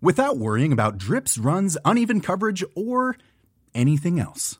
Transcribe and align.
without 0.00 0.38
worrying 0.38 0.72
about 0.72 0.98
drips, 0.98 1.38
runs, 1.38 1.76
uneven 1.84 2.20
coverage, 2.20 2.64
or 2.74 3.16
anything 3.74 4.20
else. 4.20 4.58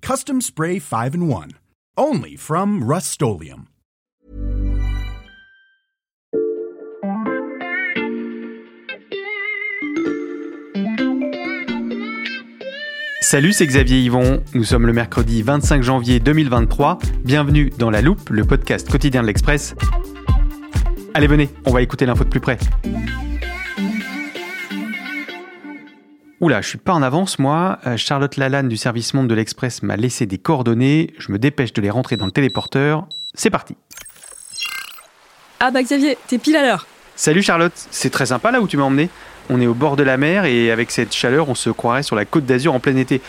Custom 0.00 0.40
Spray 0.40 0.78
5 0.78 1.14
in 1.14 1.28
1. 1.28 1.50
Only 1.96 2.36
from 2.36 2.82
Rust 2.82 3.20
Salut, 13.22 13.54
c'est 13.54 13.66
Xavier 13.66 13.98
Yvon. 14.04 14.42
Nous 14.52 14.64
sommes 14.64 14.86
le 14.86 14.92
mercredi 14.92 15.40
25 15.40 15.82
janvier 15.82 16.20
2023. 16.20 16.98
Bienvenue 17.24 17.70
dans 17.78 17.88
La 17.88 18.02
Loupe, 18.02 18.28
le 18.28 18.44
podcast 18.44 18.90
quotidien 18.90 19.22
de 19.22 19.26
l'Express. 19.26 19.74
Allez, 21.14 21.28
venez, 21.28 21.48
on 21.64 21.72
va 21.72 21.80
écouter 21.80 22.04
l'info 22.04 22.24
de 22.24 22.28
plus 22.28 22.40
près. 22.40 22.58
Oula, 26.42 26.60
je 26.60 26.70
suis 26.70 26.78
pas 26.78 26.92
en 26.92 27.02
avance, 27.02 27.38
moi. 27.38 27.78
Euh, 27.86 27.96
Charlotte 27.96 28.36
Lalanne 28.36 28.68
du 28.68 28.76
service 28.76 29.14
monde 29.14 29.28
de 29.28 29.34
l'Express 29.34 29.84
m'a 29.84 29.94
laissé 29.94 30.26
des 30.26 30.38
coordonnées. 30.38 31.14
Je 31.16 31.30
me 31.30 31.38
dépêche 31.38 31.72
de 31.72 31.80
les 31.80 31.88
rentrer 31.88 32.16
dans 32.16 32.26
le 32.26 32.32
téléporteur. 32.32 33.06
C'est 33.32 33.48
parti. 33.48 33.76
Ah 35.60 35.70
bah 35.70 35.84
Xavier, 35.84 36.18
t'es 36.26 36.38
pile 36.38 36.56
à 36.56 36.62
l'heure. 36.62 36.88
Salut 37.14 37.42
Charlotte, 37.42 37.72
c'est 37.92 38.10
très 38.10 38.26
sympa 38.26 38.50
là 38.50 38.60
où 38.60 38.66
tu 38.66 38.76
m'as 38.76 38.82
emmené. 38.82 39.08
On 39.50 39.60
est 39.60 39.68
au 39.68 39.74
bord 39.74 39.94
de 39.94 40.02
la 40.02 40.16
mer 40.16 40.44
et 40.44 40.72
avec 40.72 40.90
cette 40.90 41.14
chaleur, 41.14 41.48
on 41.48 41.54
se 41.54 41.70
croirait 41.70 42.02
sur 42.02 42.16
la 42.16 42.24
côte 42.24 42.44
d'Azur 42.44 42.74
en 42.74 42.80
plein 42.80 42.96
été. 42.96 43.20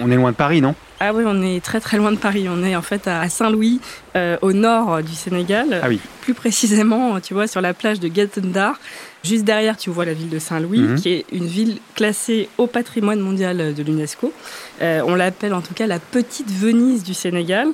On 0.00 0.10
est 0.10 0.16
loin 0.16 0.30
de 0.30 0.36
Paris, 0.36 0.60
non? 0.60 0.74
Ah 1.00 1.12
oui, 1.12 1.24
on 1.26 1.42
est 1.42 1.62
très 1.62 1.80
très 1.80 1.96
loin 1.96 2.12
de 2.12 2.16
Paris. 2.16 2.46
On 2.48 2.62
est 2.62 2.76
en 2.76 2.82
fait 2.82 3.08
à 3.08 3.28
Saint-Louis, 3.28 3.80
euh, 4.16 4.36
au 4.40 4.52
nord 4.52 5.02
du 5.02 5.14
Sénégal. 5.14 5.80
Ah 5.82 5.88
oui. 5.88 6.00
Plus 6.20 6.34
précisément, 6.34 7.20
tu 7.20 7.34
vois, 7.34 7.46
sur 7.46 7.60
la 7.60 7.74
plage 7.74 8.00
de 8.00 8.08
Gatendar. 8.08 8.78
Juste 9.24 9.44
derrière, 9.44 9.76
tu 9.76 9.90
vois 9.90 10.04
la 10.04 10.14
ville 10.14 10.30
de 10.30 10.38
Saint-Louis, 10.38 10.80
mhm. 10.80 10.94
qui 10.96 11.10
est 11.10 11.26
une 11.32 11.46
ville 11.46 11.78
classée 11.94 12.48
au 12.58 12.66
patrimoine 12.66 13.20
mondial 13.20 13.74
de 13.74 13.82
l'UNESCO. 13.82 14.32
Euh, 14.80 15.02
on 15.06 15.14
l'appelle 15.14 15.54
en 15.54 15.60
tout 15.60 15.74
cas 15.74 15.86
la 15.86 15.98
petite 15.98 16.50
Venise 16.50 17.04
du 17.04 17.14
Sénégal. 17.14 17.68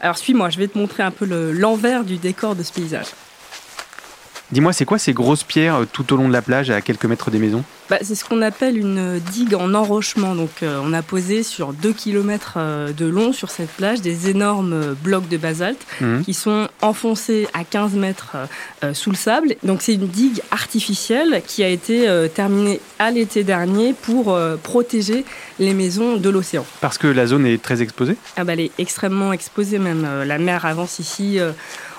Alors 0.00 0.18
suis-moi, 0.18 0.50
je 0.50 0.58
vais 0.58 0.68
te 0.68 0.78
montrer 0.78 1.02
un 1.02 1.10
peu 1.10 1.26
l'envers 1.52 2.04
du 2.04 2.16
décor 2.16 2.54
de 2.54 2.62
ce 2.62 2.72
paysage. 2.72 3.06
Dis-moi, 4.52 4.72
c'est 4.72 4.84
quoi 4.84 4.98
ces 4.98 5.12
grosses 5.12 5.42
pierres 5.42 5.76
euh, 5.76 5.84
tout 5.90 6.12
au 6.12 6.16
long 6.16 6.28
de 6.28 6.32
la 6.32 6.42
plage, 6.42 6.70
à 6.70 6.80
quelques 6.80 7.06
mètres 7.06 7.30
des 7.30 7.38
maisons? 7.38 7.64
Bah, 7.90 7.98
C'est 8.02 8.14
ce 8.14 8.24
qu'on 8.24 8.42
appelle 8.42 8.76
une 8.76 9.18
digue 9.18 9.54
en 9.54 9.74
enrochement. 9.74 10.34
Donc, 10.34 10.62
euh, 10.62 10.80
on 10.82 10.92
a 10.92 11.02
posé 11.02 11.42
sur 11.42 11.72
2 11.72 11.92
km 11.92 12.54
euh, 12.56 12.92
de 12.92 13.06
long 13.06 13.32
sur 13.32 13.50
cette 13.50 13.70
plage 13.70 14.00
des 14.00 14.28
énormes 14.30 14.94
blocs 15.02 15.28
de 15.28 15.36
basalte 15.36 15.84
mhm. 16.00 16.22
qui 16.24 16.34
sont 16.34 16.68
enfoncés 16.82 17.48
à 17.54 17.64
15 17.64 17.94
mètres 17.94 18.36
sous 18.92 19.10
le 19.10 19.16
sable. 19.16 19.56
Donc, 19.62 19.82
c'est 19.82 19.94
une 19.94 20.08
digue 20.08 20.42
artificielle 20.50 21.42
qui 21.46 21.62
a 21.62 21.68
été 21.68 22.08
terminée 22.34 22.80
à 22.98 23.10
l'été 23.10 23.44
dernier 23.44 23.92
pour 23.92 24.38
protéger 24.62 25.24
les 25.58 25.74
maisons 25.74 26.16
de 26.16 26.30
l'océan. 26.30 26.64
Parce 26.80 26.98
que 26.98 27.06
la 27.06 27.26
zone 27.26 27.46
est 27.46 27.62
très 27.62 27.82
exposée? 27.82 28.16
Ah 28.36 28.44
bah, 28.44 28.52
Elle 28.52 28.60
est 28.60 28.72
extrêmement 28.78 29.32
exposée 29.32 29.78
même. 29.78 30.06
La 30.24 30.38
mer 30.38 30.64
avance 30.64 30.98
ici 30.98 31.38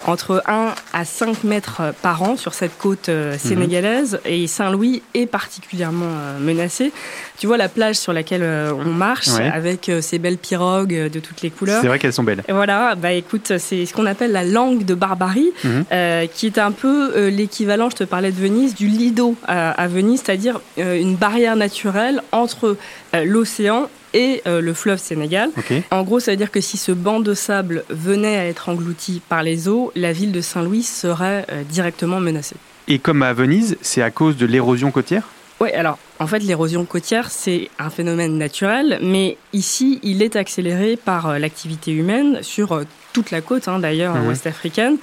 entre 0.06 0.44
1 0.46 0.74
à 0.94 1.06
5 1.06 1.44
mètres 1.44 1.82
par 2.02 2.22
an 2.24 2.38
sur 2.38 2.54
cette 2.54 2.78
côte 2.78 3.10
euh, 3.10 3.34
mhm. 3.34 3.40
sénégalaise 3.40 4.20
et 4.26 4.48
Saint-Louis 4.48 5.02
est 5.14 5.26
particulièrement 5.26 5.77
euh, 5.82 6.40
menacé. 6.40 6.92
Tu 7.38 7.48
vois 7.48 7.58
la 7.58 7.70
plage 7.70 7.96
sur 7.96 8.14
laquelle 8.14 8.44
euh, 8.44 8.74
on 8.74 8.92
marche 8.92 9.30
avec 9.30 9.92
ces 10.02 10.20
belles 10.20 10.38
pirogues 10.38 11.10
de 11.10 11.20
toutes 11.20 11.42
les 11.42 11.50
couleurs. 11.50 11.82
C'est 11.82 11.88
vrai 11.88 12.00
qu'elles 12.00 12.14
sont 12.14 12.24
belles. 12.24 12.44
voilà, 12.50 12.96
bah 12.96 13.12
écoute, 13.14 13.54
c'est 13.58 13.86
ce 13.86 13.94
qu'on 13.94 14.06
appelle 14.06 14.32
la 14.32 14.44
langue 14.44 14.86
de 14.86 14.96
Barbarie, 14.96 15.52
mhm. 15.64 15.86
qui 16.34 16.48
est 16.48 16.58
un 16.58 16.72
peu 16.72 17.28
l'équivalent, 17.28 17.90
je 17.90 17.98
te 17.98 18.04
parlais 18.04 18.32
de 18.32 18.40
Venise, 18.40 18.76
du 18.76 18.88
Lido 18.88 19.36
à 19.48 19.88
Venise, 19.88 20.22
c'est-à-dire 20.26 20.60
une 20.78 21.16
barrière 21.16 21.56
naturelle 21.56 22.22
entre 22.32 22.78
l'océan 23.24 23.90
et 24.14 24.42
euh, 24.48 24.62
le 24.62 24.74
fleuve 24.74 25.00
Sénégal. 25.00 25.50
En 25.92 26.04
gros, 26.04 26.20
ça 26.20 26.32
veut 26.32 26.38
dire 26.38 26.52
que 26.52 26.62
si 26.62 26.78
ce 26.78 26.92
banc 26.92 27.20
de 27.20 27.34
sable 27.34 27.84
venait 27.90 28.38
à 28.38 28.46
être 28.46 28.70
englouti 28.70 29.22
par 29.28 29.44
les 29.44 29.68
eaux, 29.68 29.92
la 29.96 30.12
ville 30.12 30.32
de 30.32 30.42
Saint-Louis 30.42 30.84
serait 30.84 31.46
euh, 31.52 31.64
directement 31.64 32.20
menacée. 32.20 32.56
Et 32.88 33.00
comme 33.00 33.22
à 33.22 33.34
Venise, 33.34 33.78
c'est 33.82 34.02
à 34.02 34.12
cause 34.12 34.38
de 34.38 34.46
l'érosion 34.46 34.92
côtière? 34.92 35.24
Oui, 35.60 35.72
alors 35.72 35.98
en 36.20 36.28
fait 36.28 36.40
l'érosion 36.40 36.86
côtière 36.86 37.32
c'est 37.32 37.70
un 37.80 37.90
phénomène 37.90 38.38
naturel, 38.38 39.00
mais 39.02 39.38
ici 39.54 40.00
il 40.04 40.22
est 40.22 40.36
accéléré 40.36 40.98
par 40.98 41.28
euh, 41.28 41.40
l'activité 41.40 41.92
humaine 41.92 42.40
sur 42.44 42.84
toute 43.14 43.32
la 43.32 43.42
côte 43.42 43.68
hein, 43.68 43.80
d'ailleurs 43.80 44.16
mhm. 44.16 44.28
ouest 44.28 44.46
africaine 44.46 44.98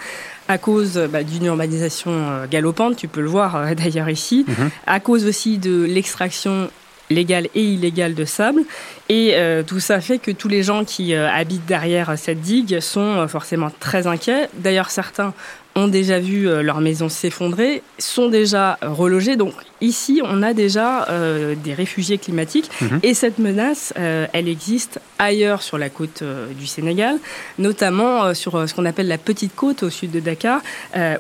à 0.47 0.59
cause 0.59 0.99
bah, 1.11 1.23
d'une 1.23 1.47
urbanisation 1.47 2.45
galopante, 2.51 2.97
tu 2.97 3.09
peux 3.09 3.23
le 3.23 3.29
voir 3.29 3.75
d'ailleurs 3.77 4.11
ici, 4.11 4.45
mhm. 4.47 4.71
à 4.87 5.01
cause 5.01 5.27
aussi 5.27 5.59
de 5.59 5.85
l'extraction 5.85 6.69
légale 7.11 7.49
et 7.55 7.63
illégale 7.63 8.15
de 8.15 8.25
sable. 8.25 8.63
Et 9.09 9.33
euh, 9.35 9.63
tout 9.63 9.81
ça 9.81 10.01
fait 10.01 10.19
que 10.19 10.31
tous 10.31 10.49
les 10.49 10.63
gens 10.63 10.85
qui 10.85 11.15
euh, 11.15 11.31
habitent 11.31 11.67
derrière 11.67 12.17
cette 12.17 12.41
digue 12.41 12.81
sont 12.81 13.01
euh, 13.01 13.27
forcément 13.27 13.71
très 13.81 14.07
inquiets. 14.07 14.49
D'ailleurs, 14.55 14.91
certains 14.91 15.35
ont 15.77 15.89
déjà 15.89 16.21
vu 16.21 16.45
leur 16.63 16.81
maison 16.81 17.09
s'effondrer, 17.09 17.83
sont 17.99 18.29
déjà 18.29 18.79
relogés. 18.81 19.35
Donc 19.35 19.55
ici, 19.85 20.21
on 20.25 20.43
a 20.43 20.53
déjà 20.53 21.07
des 21.63 21.75
réfugiés 21.75 22.19
climatiques. 22.19 22.71
Mhm. 22.81 23.01
Et 23.03 23.15
cette 23.15 23.39
menace, 23.39 23.93
elle 23.97 24.49
existe 24.49 25.01
ailleurs 25.19 25.63
sur 25.63 25.79
la 25.79 25.91
côte 25.91 26.23
du 26.59 26.67
Sénégal, 26.67 27.17
notamment 27.59 28.35
sur 28.35 28.69
ce 28.69 28.75
qu'on 28.75 28.85
appelle 28.85 29.09
la 29.09 29.19
petite 29.19 29.55
côte 29.55 29.83
au 29.83 29.91
sud 29.91 30.11
de 30.11 30.21
Dakar, 30.21 30.61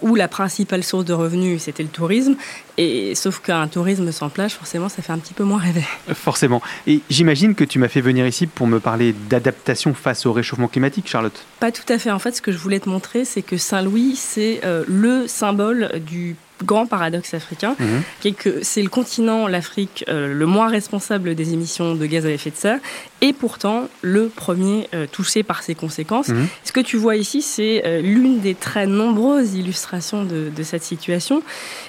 où 0.03 0.15
la 0.15 0.29
principale 0.29 0.83
source 0.83 1.05
de 1.05 1.13
revenus, 1.13 1.63
c'était 1.63 1.83
le 1.83 1.89
tourisme. 1.89 2.37
Et 2.77 3.15
sauf 3.15 3.41
qu'un 3.41 3.69
tourisme 3.69 4.11
sans 4.11 4.29
plage, 4.29 4.55
forcément, 4.55 4.89
ça 4.89 5.01
fait 5.01 5.13
un 5.13 5.19
petit 5.19 5.35
peu 5.35 5.45
moins 5.45 5.59
rêver. 5.59 5.85
Forcément. 6.13 6.61
Et 6.87 7.01
j'imagine 7.09 7.55
que 7.55 7.65
tu 7.65 7.79
m'as 7.79 7.89
fait 7.89 8.01
venir 8.01 8.27
ici 8.27 8.47
pour 8.47 8.67
me 8.67 8.81
parler 8.81 9.15
d'adaptation 9.31 9.95
face 9.95 10.27
au 10.27 10.33
réchauffement 10.33 10.69
climatique, 10.69 11.09
Charlotte. 11.09 11.45
Pas 11.61 11.71
tout 11.71 11.85
à 11.89 11.99
fait. 11.99 12.11
En 12.11 12.19
fait, 12.19 12.33
ce 12.33 12.43
que 12.43 12.51
je 12.51 12.59
voulais 12.59 12.81
te 12.81 12.89
montrer, 12.89 13.25
c'est 13.25 13.43
que 13.43 13.57
Saint-Louis, 13.57 14.17
c'est 14.17 14.61
euh, 14.65 14.85
le 14.89 15.29
symbole 15.29 16.01
du 16.05 16.35
grand 16.63 16.87
paradoxe 16.87 17.35
africain, 17.35 17.75
mhm. 17.79 18.03
qui 18.21 18.29
est 18.29 18.33
que 18.33 18.63
c'est 18.63 18.83
le 18.83 18.89
continent, 18.89 19.49
l'Afrique, 19.49 20.05
euh, 20.09 20.33
le 20.33 20.47
moins 20.47 20.69
responsable 20.69 21.35
des 21.35 21.53
émissions 21.53 21.95
de 21.95 22.07
gaz 22.07 22.27
à 22.27 22.31
effet 22.31 22.51
de 22.51 22.57
serre, 22.57 22.79
et 23.25 23.33
pourtant 23.33 23.89
le 24.03 24.29
premier 24.29 24.87
euh, 24.95 25.07
touché 25.11 25.43
par 25.43 25.63
ces 25.63 25.75
conséquences. 25.75 26.29
Mhm. 26.29 26.47
Ce 26.63 26.73
que 26.73 26.81
tu 26.81 26.99
vois 26.99 27.17
ici, 27.17 27.41
c'est 27.41 27.83
euh, 27.87 28.03
l'une 28.03 28.41
des 28.41 28.55
très 28.55 28.87
nombreuses 28.87 29.55
illustrations 29.55 30.25
de, 30.25 30.51
cette 30.63 30.83
situation. 30.83 31.43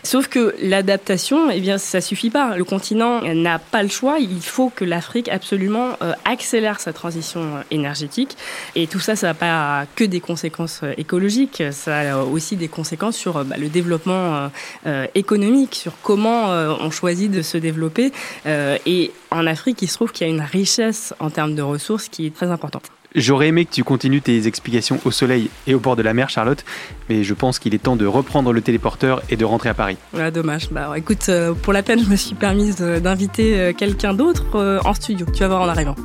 Sauf 0.04 0.28
que 0.28 0.56
l'adaptation, 0.62 1.50
eh 1.50 1.60
bien, 1.60 1.78
ça 1.78 2.02
suffit 2.02 2.30
pas. 2.30 2.58
Le 2.58 2.64
continent 2.64 3.22
n'a 3.22 3.60
pas 3.60 3.84
le 3.84 3.90
choix. 3.90 4.18
Il 4.20 4.42
faut 4.42 4.70
que 4.70 4.84
l'Afrique 4.84 5.30
absolument 5.30 5.98
accélère 6.26 6.80
sa 6.82 6.92
transition 6.92 7.64
énergétique. 7.72 8.36
Et 8.76 8.88
tout 8.88 9.00
ça, 9.00 9.16
ça 9.16 9.28
n'a 9.28 9.34
pas 9.34 9.86
que 9.96 10.04
des 10.04 10.20
conséquences 10.20 10.82
écologiques, 10.98 11.64
ça 11.72 12.00
a 12.00 12.18
aussi 12.24 12.58
des 12.58 12.68
conséquences 12.68 13.16
sur 13.16 13.46
bah, 13.46 13.56
le 13.58 13.70
développement 13.70 14.50
euh, 14.86 15.08
économique, 15.16 15.76
sur 15.76 15.94
comment 16.04 16.52
euh, 16.52 16.74
on 16.80 16.92
choisit 16.92 17.32
de 17.32 17.42
se 17.42 17.58
développer. 17.58 18.12
Euh, 18.46 18.78
et 18.86 19.12
en 19.36 19.46
Afrique, 19.48 19.82
il 19.82 19.88
se 19.88 19.96
trouve 19.96 20.12
qu'il 20.12 20.28
y 20.28 20.30
a 20.30 20.34
une 20.34 20.42
richesse 20.42 21.14
en 21.20 21.30
termes 21.30 21.56
de 21.56 21.62
ressources 21.62 22.10
qui 22.10 22.26
est 22.26 22.36
très 22.36 22.48
importante. 22.48 22.92
J'aurais 23.16 23.48
aimé 23.48 23.64
que 23.64 23.72
tu 23.72 23.84
continues 23.86 24.22
tes 24.22 24.46
explications 24.46 25.00
au 25.06 25.12
soleil 25.12 25.50
et 25.68 25.74
au 25.74 25.80
bord 25.80 25.96
de 25.96 26.02
la 26.02 26.14
mer, 26.14 26.30
Charlotte, 26.30 26.66
mais 27.08 27.24
je 27.24 27.34
pense 27.34 27.60
qu'il 27.60 27.74
est 27.74 27.80
temps 27.80 27.96
de 27.96 28.06
reprendre 28.06 28.52
le 28.52 28.62
téléporteur 28.62 29.22
et 29.30 29.38
de 29.38 29.46
rentrer 29.46 29.70
à 29.70 29.74
Paris. 29.74 29.96
Ouais, 30.14 30.32
dommage. 30.32 30.70
Bah, 30.70 30.92
écoute, 30.98 31.30
euh, 31.30 31.54
pour 31.54 31.72
la 31.72 31.82
peine, 31.82 32.04
je 32.04 32.10
me 32.10 32.18
suis 32.18 32.36
permise 32.36 32.76
d'inviter 32.76 33.58
euh, 33.58 33.74
quelqu'un 33.74 34.14
d'autre 34.14 34.56
euh, 34.56 34.80
en 34.84 34.94
studio. 34.94 35.26
Tu 35.34 35.40
vas 35.40 35.48
voir 35.48 35.62
en 35.62 35.70
arrivant. 35.70 35.96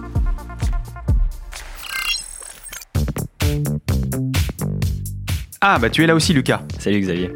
Ah, 5.61 5.79
bah 5.79 5.91
tu 5.91 6.03
es 6.05 6.07
là 6.07 6.15
aussi, 6.15 6.33
Lucas. 6.33 6.63
Salut 6.79 7.01
Xavier. 7.01 7.31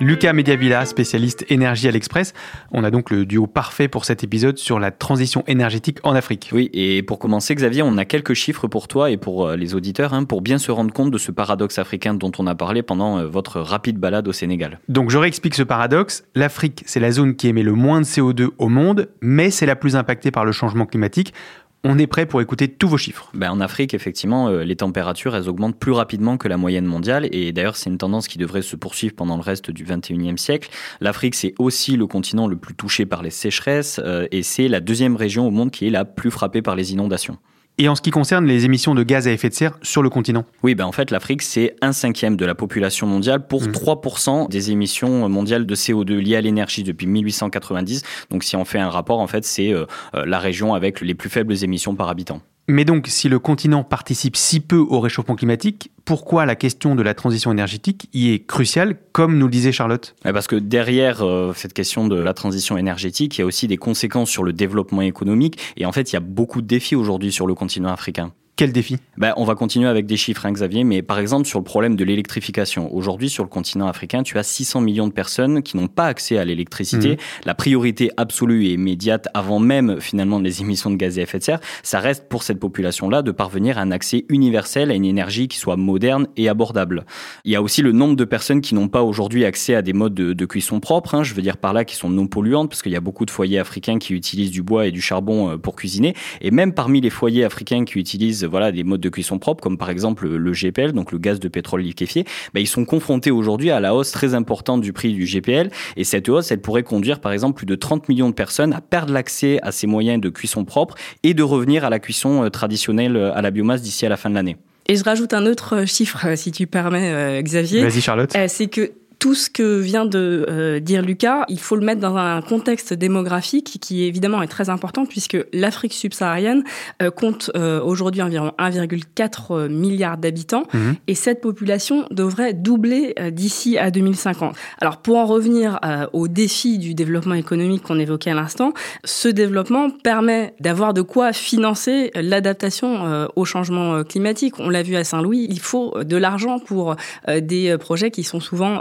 Lucas 0.00 0.32
Mediavilla, 0.32 0.86
spécialiste 0.86 1.44
énergie 1.50 1.86
à 1.86 1.90
l'Express. 1.90 2.32
On 2.72 2.84
a 2.84 2.90
donc 2.90 3.10
le 3.10 3.26
duo 3.26 3.46
parfait 3.46 3.86
pour 3.86 4.06
cet 4.06 4.24
épisode 4.24 4.56
sur 4.56 4.80
la 4.80 4.90
transition 4.90 5.44
énergétique 5.46 5.98
en 6.04 6.14
Afrique. 6.14 6.48
Oui, 6.54 6.70
et 6.72 7.02
pour 7.02 7.18
commencer, 7.18 7.54
Xavier, 7.54 7.82
on 7.82 7.98
a 7.98 8.06
quelques 8.06 8.32
chiffres 8.32 8.66
pour 8.66 8.88
toi 8.88 9.10
et 9.10 9.18
pour 9.18 9.46
euh, 9.46 9.56
les 9.56 9.74
auditeurs, 9.74 10.14
hein, 10.14 10.24
pour 10.24 10.40
bien 10.40 10.56
se 10.56 10.72
rendre 10.72 10.90
compte 10.90 11.10
de 11.10 11.18
ce 11.18 11.30
paradoxe 11.30 11.78
africain 11.78 12.14
dont 12.14 12.32
on 12.38 12.46
a 12.46 12.54
parlé 12.54 12.82
pendant 12.82 13.18
euh, 13.18 13.26
votre 13.26 13.60
rapide 13.60 13.98
balade 13.98 14.26
au 14.26 14.32
Sénégal. 14.32 14.80
Donc 14.88 15.10
je 15.10 15.18
réexplique 15.18 15.54
ce 15.54 15.62
paradoxe. 15.62 16.24
L'Afrique, 16.34 16.82
c'est 16.86 17.00
la 17.00 17.12
zone 17.12 17.36
qui 17.36 17.48
émet 17.48 17.62
le 17.62 17.74
moins 17.74 18.00
de 18.00 18.06
CO2 18.06 18.48
au 18.56 18.70
monde, 18.70 19.10
mais 19.20 19.50
c'est 19.50 19.66
la 19.66 19.76
plus 19.76 19.96
impactée 19.96 20.30
par 20.30 20.46
le 20.46 20.52
changement 20.52 20.86
climatique. 20.86 21.34
On 21.82 21.98
est 21.98 22.06
prêt 22.06 22.26
pour 22.26 22.42
écouter 22.42 22.68
tous 22.68 22.88
vos 22.88 22.98
chiffres. 22.98 23.30
Ben, 23.32 23.50
en 23.50 23.58
Afrique, 23.58 23.94
effectivement, 23.94 24.48
euh, 24.48 24.64
les 24.64 24.76
températures, 24.76 25.34
augmentent 25.48 25.78
plus 25.78 25.92
rapidement 25.92 26.36
que 26.36 26.46
la 26.46 26.58
moyenne 26.58 26.84
mondiale. 26.84 27.26
Et 27.32 27.52
d'ailleurs, 27.52 27.76
c'est 27.76 27.88
une 27.88 27.96
tendance 27.96 28.28
qui 28.28 28.36
devrait 28.36 28.60
se 28.60 28.76
poursuivre 28.76 29.14
pendant 29.14 29.36
le 29.36 29.42
reste 29.42 29.70
du 29.70 29.86
21e 29.86 30.36
siècle. 30.36 30.68
L'Afrique, 31.00 31.34
c'est 31.34 31.54
aussi 31.58 31.96
le 31.96 32.06
continent 32.06 32.48
le 32.48 32.56
plus 32.56 32.74
touché 32.74 33.06
par 33.06 33.22
les 33.22 33.30
sécheresses. 33.30 33.98
Euh, 34.04 34.26
et 34.30 34.42
c'est 34.42 34.68
la 34.68 34.80
deuxième 34.80 35.16
région 35.16 35.48
au 35.48 35.50
monde 35.50 35.70
qui 35.70 35.86
est 35.86 35.90
la 35.90 36.04
plus 36.04 36.30
frappée 36.30 36.60
par 36.60 36.76
les 36.76 36.92
inondations. 36.92 37.38
Et 37.82 37.88
en 37.88 37.94
ce 37.94 38.02
qui 38.02 38.10
concerne 38.10 38.44
les 38.44 38.66
émissions 38.66 38.94
de 38.94 39.02
gaz 39.02 39.26
à 39.26 39.32
effet 39.32 39.48
de 39.48 39.54
serre 39.54 39.72
sur 39.80 40.02
le 40.02 40.10
continent 40.10 40.44
Oui, 40.62 40.74
ben 40.74 40.84
en 40.84 40.92
fait, 40.92 41.10
l'Afrique, 41.10 41.40
c'est 41.40 41.76
un 41.80 41.92
cinquième 41.92 42.36
de 42.36 42.44
la 42.44 42.54
population 42.54 43.06
mondiale 43.06 43.46
pour 43.46 43.62
3% 43.62 44.44
mmh. 44.44 44.48
des 44.50 44.70
émissions 44.70 45.26
mondiales 45.30 45.64
de 45.64 45.74
CO2 45.74 46.18
liées 46.18 46.36
à 46.36 46.42
l'énergie 46.42 46.82
depuis 46.82 47.06
1890. 47.06 48.02
Donc, 48.28 48.44
si 48.44 48.54
on 48.54 48.66
fait 48.66 48.80
un 48.80 48.90
rapport, 48.90 49.18
en 49.18 49.26
fait, 49.26 49.46
c'est 49.46 49.72
euh, 49.72 49.86
euh, 50.14 50.26
la 50.26 50.38
région 50.38 50.74
avec 50.74 51.00
les 51.00 51.14
plus 51.14 51.30
faibles 51.30 51.64
émissions 51.64 51.94
par 51.94 52.10
habitant. 52.10 52.42
Mais 52.70 52.84
donc, 52.84 53.08
si 53.08 53.28
le 53.28 53.40
continent 53.40 53.82
participe 53.82 54.36
si 54.36 54.60
peu 54.60 54.76
au 54.76 55.00
réchauffement 55.00 55.34
climatique, 55.34 55.90
pourquoi 56.04 56.46
la 56.46 56.54
question 56.54 56.94
de 56.94 57.02
la 57.02 57.14
transition 57.14 57.50
énergétique 57.50 58.08
y 58.12 58.32
est 58.32 58.46
cruciale, 58.46 58.96
comme 59.10 59.38
nous 59.38 59.46
le 59.46 59.50
disait 59.50 59.72
Charlotte? 59.72 60.14
Parce 60.22 60.46
que 60.46 60.54
derrière 60.54 61.20
euh, 61.22 61.52
cette 61.56 61.72
question 61.72 62.06
de 62.06 62.14
la 62.14 62.32
transition 62.32 62.78
énergétique, 62.78 63.36
il 63.36 63.40
y 63.40 63.42
a 63.42 63.46
aussi 63.46 63.66
des 63.66 63.76
conséquences 63.76 64.30
sur 64.30 64.44
le 64.44 64.52
développement 64.52 65.02
économique. 65.02 65.58
Et 65.76 65.84
en 65.84 65.90
fait, 65.90 66.12
il 66.12 66.14
y 66.14 66.16
a 66.16 66.20
beaucoup 66.20 66.62
de 66.62 66.66
défis 66.68 66.94
aujourd'hui 66.94 67.32
sur 67.32 67.48
le 67.48 67.54
continent 67.54 67.90
africain. 67.90 68.32
Quel 68.60 68.72
défi? 68.72 68.98
Ben, 69.16 69.32
On 69.38 69.44
va 69.44 69.54
continuer 69.54 69.88
avec 69.88 70.04
des 70.04 70.18
chiffres, 70.18 70.44
hein, 70.44 70.52
Xavier, 70.52 70.84
mais 70.84 71.00
par 71.00 71.18
exemple 71.18 71.46
sur 71.46 71.58
le 71.58 71.64
problème 71.64 71.96
de 71.96 72.04
l'électrification. 72.04 72.94
Aujourd'hui, 72.94 73.30
sur 73.30 73.42
le 73.42 73.48
continent 73.48 73.86
africain, 73.86 74.22
tu 74.22 74.36
as 74.36 74.42
600 74.42 74.82
millions 74.82 75.08
de 75.08 75.14
personnes 75.14 75.62
qui 75.62 75.78
n'ont 75.78 75.88
pas 75.88 76.04
accès 76.04 76.36
à 76.36 76.44
l'électricité. 76.44 77.12
Mhm. 77.12 77.16
La 77.46 77.54
priorité 77.54 78.10
absolue 78.18 78.66
et 78.66 78.72
immédiate, 78.72 79.28
avant 79.32 79.60
même 79.60 79.98
finalement 79.98 80.38
les 80.38 80.60
émissions 80.60 80.90
de 80.90 80.96
gaz 80.96 81.18
à 81.18 81.22
effet 81.22 81.38
de 81.38 81.42
serre, 81.42 81.60
ça 81.82 82.00
reste 82.00 82.28
pour 82.28 82.42
cette 82.42 82.60
population-là 82.60 83.22
de 83.22 83.30
parvenir 83.30 83.78
à 83.78 83.80
un 83.80 83.92
accès 83.92 84.26
universel 84.28 84.90
à 84.90 84.94
une 84.94 85.06
énergie 85.06 85.48
qui 85.48 85.56
soit 85.56 85.78
moderne 85.78 86.26
et 86.36 86.50
abordable. 86.50 87.06
Il 87.46 87.52
y 87.52 87.56
a 87.56 87.62
aussi 87.62 87.80
le 87.80 87.92
nombre 87.92 88.14
de 88.14 88.26
personnes 88.26 88.60
qui 88.60 88.74
n'ont 88.74 88.88
pas 88.88 89.02
aujourd'hui 89.02 89.46
accès 89.46 89.74
à 89.74 89.80
des 89.80 89.94
modes 89.94 90.12
de, 90.12 90.44
cuisson 90.44 90.80
propres, 90.80 91.14
hein, 91.14 91.22
je 91.22 91.32
veux 91.32 91.40
dire 91.40 91.56
par 91.56 91.72
là 91.72 91.86
qui 91.86 91.96
sont 91.96 92.10
non 92.10 92.26
polluantes, 92.26 92.68
parce 92.68 92.82
qu'il 92.82 92.92
y 92.92 92.96
a 92.96 93.00
beaucoup 93.00 93.24
de 93.24 93.30
foyers 93.30 93.58
africains 93.58 93.98
qui 93.98 94.12
utilisent 94.12 94.50
du 94.50 94.62
bois 94.62 94.86
et 94.86 94.90
du 94.90 95.00
charbon 95.00 95.52
euh, 95.52 95.56
pour 95.56 95.76
cuisiner. 95.76 96.14
Et 96.42 96.50
même 96.50 96.74
parmi 96.74 97.00
les 97.00 97.08
foyers 97.08 97.44
africains 97.44 97.86
qui 97.86 97.98
utilisent 97.98 98.49
voilà, 98.50 98.72
des 98.72 98.84
modes 98.84 99.00
de 99.00 99.08
cuisson 99.08 99.38
propres, 99.38 99.62
comme 99.62 99.78
par 99.78 99.90
exemple 99.90 100.28
le 100.28 100.52
GPL, 100.52 100.92
donc 100.92 101.12
le 101.12 101.18
gaz 101.18 101.40
de 101.40 101.48
pétrole 101.48 101.82
liquéfié, 101.82 102.24
bah, 102.54 102.60
ils 102.60 102.66
sont 102.66 102.84
confrontés 102.84 103.30
aujourd'hui 103.30 103.70
à 103.70 103.80
la 103.80 103.94
hausse 103.94 104.10
très 104.10 104.34
importante 104.34 104.80
du 104.80 104.92
prix 104.92 105.12
du 105.12 105.24
GPL. 105.24 105.70
Et 105.96 106.04
cette 106.04 106.28
hausse, 106.28 106.50
elle 106.50 106.60
pourrait 106.60 106.82
conduire 106.82 107.20
par 107.20 107.32
exemple 107.32 107.56
plus 107.56 107.66
de 107.66 107.74
30 107.74 108.08
millions 108.08 108.28
de 108.28 108.34
personnes 108.34 108.72
à 108.72 108.80
perdre 108.80 109.12
l'accès 109.12 109.58
à 109.62 109.72
ces 109.72 109.86
moyens 109.86 110.20
de 110.20 110.28
cuisson 110.28 110.64
propre 110.64 110.94
et 111.22 111.34
de 111.34 111.42
revenir 111.42 111.84
à 111.84 111.90
la 111.90 111.98
cuisson 111.98 112.44
euh, 112.44 112.48
traditionnelle 112.50 113.16
euh, 113.16 113.34
à 113.34 113.42
la 113.42 113.50
biomasse 113.50 113.82
d'ici 113.82 114.06
à 114.06 114.08
la 114.08 114.16
fin 114.16 114.30
de 114.30 114.34
l'année. 114.34 114.56
Et 114.88 114.96
je 114.96 115.04
rajoute 115.04 115.34
un 115.34 115.46
autre 115.46 115.86
chiffre, 115.86 116.34
si 116.36 116.50
tu 116.50 116.66
permets, 116.66 117.40
Xavier. 117.42 117.82
Vas-y, 117.84 118.00
Charlotte. 118.00 118.36
c'est 118.48 118.66
que 118.66 118.90
tout 119.20 119.34
ce 119.34 119.50
que 119.50 119.78
vient 119.78 120.06
de 120.06 120.46
euh, 120.48 120.80
dire 120.80 121.02
Lucas, 121.02 121.44
il 121.48 121.60
faut 121.60 121.76
le 121.76 121.84
mettre 121.84 122.00
dans 122.00 122.16
un 122.16 122.40
contexte 122.40 122.94
démographique 122.94 123.76
qui 123.78 124.04
évidemment 124.04 124.42
est 124.42 124.48
très 124.48 124.70
important 124.70 125.04
puisque 125.04 125.36
l'Afrique 125.52 125.92
subsaharienne 125.92 126.64
euh, 127.02 127.10
compte 127.10 127.50
euh, 127.54 127.82
aujourd'hui 127.82 128.22
environ 128.22 128.52
1,4 128.58 129.68
milliard 129.68 130.16
d'habitants 130.16 130.64
mhm. 130.72 130.96
et 131.06 131.14
cette 131.14 131.42
population 131.42 132.06
devrait 132.10 132.54
doubler 132.54 133.14
d'ici 133.30 133.76
à 133.76 133.90
2050. 133.90 134.56
Alors 134.80 134.96
pour 134.96 135.18
en 135.18 135.26
revenir 135.26 135.78
au 136.14 136.26
défi 136.26 136.78
du 136.78 136.94
développement 136.94 137.34
économique 137.34 137.82
qu'on 137.82 137.98
évoquait 137.98 138.30
à 138.30 138.34
l'instant, 138.34 138.72
ce 139.04 139.28
développement 139.28 139.90
permet 139.90 140.54
d'avoir 140.60 140.94
de 140.94 141.02
quoi 141.02 141.34
financer 141.34 142.10
l'adaptation 142.14 143.28
au 143.36 143.44
changement 143.44 144.02
climatique. 144.04 144.58
On 144.58 144.70
l'a 144.70 144.82
vu 144.82 144.96
à 144.96 145.04
Saint-Louis, 145.04 145.46
il 145.50 145.60
faut 145.60 146.02
de 146.02 146.16
l'argent 146.16 146.58
pour 146.58 146.96
des 147.28 147.76
projets 147.78 148.10
qui 148.10 148.24
sont 148.24 148.40
souvent 148.40 148.80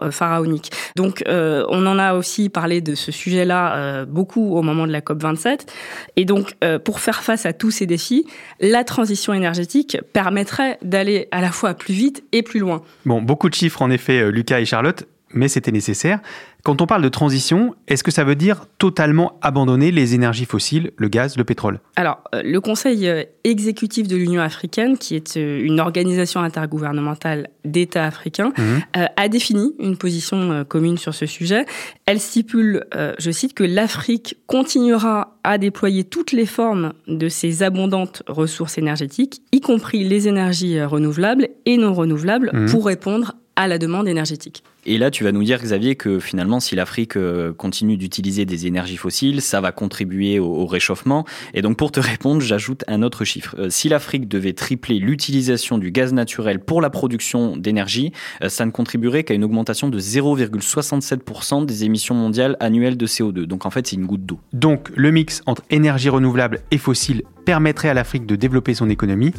donc 0.95 1.23
euh, 1.27 1.65
on 1.69 1.85
en 1.85 1.99
a 1.99 2.13
aussi 2.13 2.49
parlé 2.49 2.81
de 2.81 2.95
ce 2.95 3.11
sujet-là 3.11 3.75
euh, 3.75 4.05
beaucoup 4.05 4.55
au 4.55 4.61
moment 4.61 4.87
de 4.87 4.91
la 4.91 5.01
COP 5.01 5.21
27. 5.21 5.71
Et 6.15 6.25
donc 6.25 6.55
euh, 6.63 6.79
pour 6.79 6.99
faire 6.99 7.23
face 7.23 7.45
à 7.45 7.53
tous 7.53 7.71
ces 7.71 7.85
défis, 7.85 8.25
la 8.59 8.83
transition 8.83 9.33
énergétique 9.33 9.97
permettrait 10.13 10.77
d'aller 10.81 11.27
à 11.31 11.41
la 11.41 11.51
fois 11.51 11.73
plus 11.73 11.93
vite 11.93 12.23
et 12.31 12.43
plus 12.43 12.59
loin. 12.59 12.81
Bon, 13.05 13.21
beaucoup 13.21 13.49
de 13.49 13.55
chiffres 13.55 13.81
en 13.81 13.89
effet, 13.89 14.31
Lucas 14.31 14.59
et 14.59 14.65
Charlotte 14.65 15.05
mais 15.33 15.47
c'était 15.47 15.71
nécessaire. 15.71 16.19
Quand 16.63 16.81
on 16.81 16.87
parle 16.87 17.01
de 17.01 17.09
transition, 17.09 17.73
est-ce 17.87 18.03
que 18.03 18.11
ça 18.11 18.25
veut 18.25 18.35
dire 18.35 18.65
totalement 18.77 19.39
abandonner 19.41 19.91
les 19.91 20.13
énergies 20.13 20.45
fossiles, 20.45 20.91
le 20.97 21.07
gaz, 21.07 21.37
le 21.37 21.45
pétrole? 21.45 21.79
Alors, 21.95 22.21
euh, 22.35 22.41
le 22.43 22.59
Conseil 22.59 23.07
euh, 23.07 23.23
exécutif 23.45 24.09
de 24.09 24.17
l'Union 24.17 24.41
africaine, 24.41 24.97
qui 24.97 25.15
est 25.15 25.37
euh, 25.37 25.63
une 25.63 25.79
organisation 25.79 26.41
intergouvernementale 26.41 27.47
d'États 27.63 28.05
africains, 28.05 28.51
mhm. 28.57 28.81
a 29.15 29.27
défini 29.29 29.73
une 29.79 29.95
position 29.95 30.65
commune 30.65 30.97
sur 30.97 31.13
ce 31.13 31.25
sujet. 31.25 31.65
Elle 32.05 32.19
stipule, 32.19 32.85
je 33.19 33.31
cite, 33.31 33.53
que 33.53 33.63
l'Afrique 33.63 34.37
continuera 34.47 35.37
à 35.43 35.57
déployer 35.57 36.03
toutes 36.03 36.31
les 36.31 36.45
formes 36.45 36.93
de 37.07 37.29
ses 37.29 37.61
abondantes 37.63 38.23
ressources 38.27 38.77
énergétiques, 38.77 39.41
y 39.51 39.61
compris 39.61 40.03
les 40.03 40.27
énergies 40.27 40.81
renouvelables 40.81 41.49
et 41.65 41.77
non 41.77 41.93
renouvelables, 41.93 42.51
mhm. 42.53 42.71
pour 42.71 42.85
répondre 42.85 43.35
à 43.59 43.67
la 43.67 43.77
demande 43.77 44.07
énergétique. 44.07 44.63
Et 44.85 44.97
là, 44.97 45.11
tu 45.11 45.25
vas 45.25 45.33
nous 45.33 45.43
dire, 45.43 45.61
Xavier, 45.61 45.97
que 45.97 46.19
finalement, 46.19 46.61
si 46.61 46.77
l'Afrique 46.77 47.17
euh, 47.17 47.51
continue 47.51 47.97
d'utiliser 47.97 48.45
des 48.45 48.67
énergies 48.67 48.95
fossiles, 48.95 49.41
ça 49.41 49.59
va 49.59 49.73
contribuer 49.73 50.39
au, 50.39 50.65
réchauffement. 50.65 51.25
Et 51.53 51.61
donc, 51.61 51.75
pour 51.75 51.91
te 51.91 51.99
répondre, 51.99 52.39
j'ajoute 52.39 52.85
un 52.87 53.01
autre 53.01 53.25
chiffre. 53.25 53.57
Euh, 53.59 53.69
si 53.69 53.89
l'Afrique 53.89 54.29
devait 54.29 54.53
tripler 54.53 54.97
l'utilisation 54.97 55.77
du 55.77 55.91
gaz 55.91 56.13
naturel 56.13 56.61
pour 56.61 56.79
la 56.79 56.89
production 56.89 57.57
d'énergie, 57.57 58.13
euh, 58.41 58.47
ça 58.47 58.65
ne 58.65 58.71
contribuerait 58.71 59.25
qu'à 59.25 59.33
une 59.33 59.43
augmentation 59.43 59.89
de 59.89 59.99
0,67% 59.99 61.65
des 61.65 61.83
émissions 61.83 62.15
mondiales 62.15 62.55
annuelles 62.61 62.95
de 62.95 63.07
CO2. 63.07 63.43
Donc, 63.43 63.65
en 63.65 63.71
fait, 63.71 63.87
c'est 63.87 63.97
une 63.97 64.05
goutte 64.05 64.25
d'eau. 64.25 64.39
Donc, 64.53 64.87
le 64.95 65.11
mix 65.11 65.41
entre 65.47 65.63
énergie 65.69 66.07
renouvelable 66.07 66.61
et 66.71 66.77
fossile 66.77 67.23
permettrait 67.43 67.89
à 67.89 67.93
l'Afrique 67.93 68.25
de 68.25 68.37
développer 68.37 68.73
son 68.73 68.89
économie, 68.89 69.33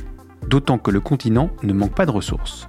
d'autant 0.46 0.76
que 0.76 0.90
le 0.90 1.00
continent 1.00 1.50
ne 1.62 1.72
manque 1.72 1.94
pas 1.94 2.04
de 2.04 2.10
ressources. 2.10 2.68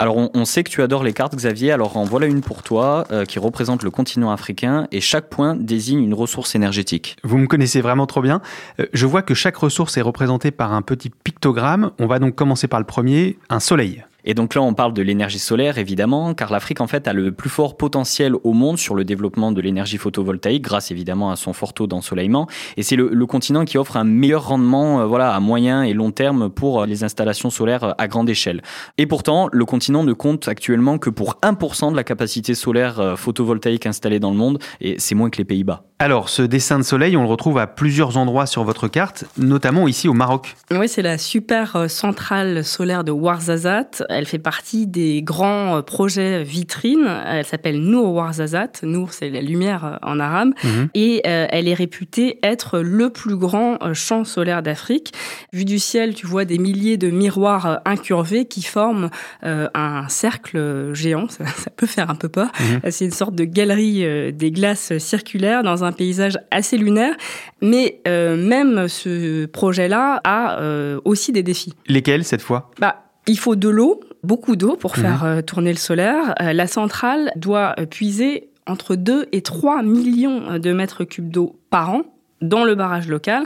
Alors 0.00 0.16
on, 0.16 0.44
sait 0.46 0.64
que 0.64 0.70
tu 0.70 0.80
adores 0.80 1.04
les 1.04 1.12
cartes 1.12 1.36
Xavier, 1.36 1.72
alors 1.72 1.98
en 1.98 2.04
voilà 2.04 2.26
une 2.26 2.40
pour 2.40 2.62
toi 2.62 3.06
euh, 3.10 3.26
qui 3.26 3.38
représente 3.38 3.82
le 3.82 3.90
continent 3.90 4.30
africain 4.30 4.88
et 4.92 5.02
chaque 5.02 5.28
point 5.28 5.54
désigne 5.54 6.02
une 6.02 6.14
ressource 6.14 6.54
énergétique. 6.54 7.18
Vous 7.22 7.36
me 7.36 7.46
connaissez 7.46 7.82
vraiment 7.82 8.06
trop 8.06 8.22
bien. 8.22 8.40
Euh, 8.80 8.86
je 8.94 9.04
vois 9.04 9.20
que 9.20 9.34
chaque 9.34 9.56
ressource 9.56 9.98
est 9.98 10.00
représentée 10.00 10.52
par 10.52 10.72
un 10.72 10.80
petit 10.80 11.10
pictogramme. 11.10 11.90
On 11.98 12.06
va 12.06 12.18
donc 12.18 12.34
commencer 12.34 12.66
par 12.66 12.80
le 12.80 12.86
premier, 12.86 13.36
un 13.50 13.60
soleil. 13.60 14.02
Et 14.24 14.34
donc 14.34 14.54
là, 14.54 14.62
on 14.62 14.74
parle 14.74 14.92
de 14.92 15.02
l'énergie 15.02 15.38
solaire, 15.38 15.78
évidemment, 15.78 16.34
car 16.34 16.52
l'Afrique, 16.52 16.80
en 16.80 16.86
fait, 16.86 17.08
a 17.08 17.12
le 17.12 17.32
plus 17.32 17.50
fort 17.50 17.76
potentiel 17.76 18.34
au 18.44 18.52
monde 18.52 18.78
sur 18.78 18.94
le 18.94 19.04
développement 19.04 19.52
de 19.52 19.60
l'énergie 19.60 19.98
photovoltaïque, 19.98 20.62
grâce 20.62 20.90
évidemment 20.90 21.30
à 21.30 21.36
son 21.36 21.52
fort 21.52 21.72
taux 21.72 21.86
d'ensoleillement. 21.86 22.46
Et 22.76 22.82
c'est 22.82 22.96
le, 22.96 23.26
continent 23.26 23.64
qui 23.64 23.78
offre 23.78 23.96
un 23.96 24.04
meilleur 24.04 24.48
rendement, 24.48 25.00
euh, 25.00 25.06
voilà, 25.06 25.34
à 25.34 25.40
moyen 25.40 25.82
et 25.84 25.92
long 25.92 26.10
terme 26.10 26.50
pour 26.50 26.82
euh, 26.82 26.86
les 26.86 27.04
installations 27.04 27.48
solaires 27.48 27.84
euh, 27.84 27.92
à 27.96 28.08
grande 28.08 28.28
échelle. 28.28 28.62
Et 28.98 29.06
pourtant, 29.06 29.48
le 29.52 29.64
continent 29.64 30.02
ne 30.02 30.12
compte 30.12 30.48
actuellement 30.48 30.98
que 30.98 31.10
pour 31.10 31.38
1% 31.42 31.92
de 31.92 31.96
la 31.96 32.04
capacité 32.04 32.54
solaire 32.54 33.14
photovoltaïque 33.16 33.86
installée 33.86 34.18
dans 34.18 34.30
le 34.30 34.36
monde, 34.36 34.58
et 34.80 34.96
c'est 34.98 35.14
moins 35.14 35.30
que 35.30 35.38
les 35.38 35.44
Pays-Bas. 35.44 35.89
Alors, 36.00 36.30
ce 36.30 36.42
dessin 36.42 36.78
de 36.78 36.82
soleil, 36.82 37.16
on 37.16 37.22
le 37.22 37.28
retrouve 37.28 37.58
à 37.58 37.66
plusieurs 37.66 38.16
endroits 38.16 38.46
sur 38.46 38.64
votre 38.64 38.88
carte, 38.88 39.26
notamment 39.36 39.86
ici 39.86 40.08
au 40.08 40.14
Maroc. 40.14 40.56
Oui, 40.70 40.88
c'est 40.88 41.02
la 41.02 41.18
super 41.18 41.90
centrale 41.90 42.64
solaire 42.64 43.04
de 43.04 43.12
Ouarzazate 43.12 44.02
elle 44.08 44.26
fait 44.26 44.38
partie 44.38 44.86
des 44.86 45.22
grands 45.22 45.78
euh, 45.78 45.82
projets 45.82 46.42
vitrines. 46.42 47.08
Elle 47.26 47.44
s'appelle 47.44 47.80
Nour 47.80 48.12
Warzazat. 48.14 48.82
Nour, 48.82 49.12
c'est 49.12 49.30
la 49.30 49.40
lumière 49.40 49.84
euh, 49.84 49.96
en 50.02 50.20
arabe. 50.20 50.50
Mhm. 50.64 50.88
Et 50.94 51.22
euh, 51.26 51.46
elle 51.50 51.68
est 51.68 51.74
réputée 51.74 52.38
être 52.42 52.80
le 52.80 53.10
plus 53.10 53.36
grand 53.36 53.78
champ 53.94 54.24
solaire 54.24 54.62
d'Afrique. 54.62 55.12
Vu 55.52 55.64
du 55.64 55.78
ciel, 55.78 56.14
tu 56.14 56.26
vois 56.26 56.44
des 56.44 56.58
milliers 56.58 56.96
de 56.96 57.08
miroirs 57.08 57.80
incurvés 57.84 58.44
qui 58.44 58.62
forment 58.62 59.10
un 59.42 60.08
cercle 60.08 60.92
géant. 60.92 61.28
Ça, 61.28 61.70
peut 61.76 61.86
faire 61.86 62.10
un 62.10 62.14
peu 62.14 62.28
peur. 62.28 62.48
Mhm. 62.60 62.90
C'est 62.90 63.04
une 63.04 63.10
sorte 63.10 63.34
de 63.34 63.44
galerie 63.44 64.32
des 64.32 64.50
glaces 64.50 64.96
circulaires 64.98 65.62
dans 65.62 65.84
un 65.84 65.89
paysage 65.92 66.38
assez 66.50 66.76
lunaire. 66.76 67.14
Mais 67.60 68.00
même 68.06 68.88
ce 68.88 69.46
projet-là 69.46 70.20
a 70.24 70.60
aussi 71.04 71.32
des 71.32 71.42
défis. 71.42 71.74
Lesquels 71.86 72.24
cette 72.24 72.42
fois? 72.42 72.70
Bah, 72.78 73.10
il 73.26 73.38
faut 73.38 73.56
de 73.56 73.68
l'eau, 73.68 74.00
beaucoup 74.24 74.56
d'eau 74.56 74.76
pour 74.76 74.96
mhm. 74.96 75.02
faire 75.02 75.24
euh, 75.24 75.40
tourner 75.42 75.72
le 75.72 75.78
solaire. 75.78 76.34
Euh, 76.40 76.52
la 76.52 76.66
centrale 76.66 77.32
doit 77.36 77.74
euh, 77.78 77.86
puiser 77.86 78.50
entre 78.66 78.94
2 78.96 79.28
et 79.32 79.42
3 79.42 79.82
millions 79.82 80.58
de 80.58 80.72
mètres 80.72 81.04
cubes 81.04 81.30
d'eau 81.30 81.58
par 81.70 81.90
an 81.90 82.02
dans 82.40 82.64
le 82.64 82.74
barrage 82.74 83.08
local. 83.08 83.44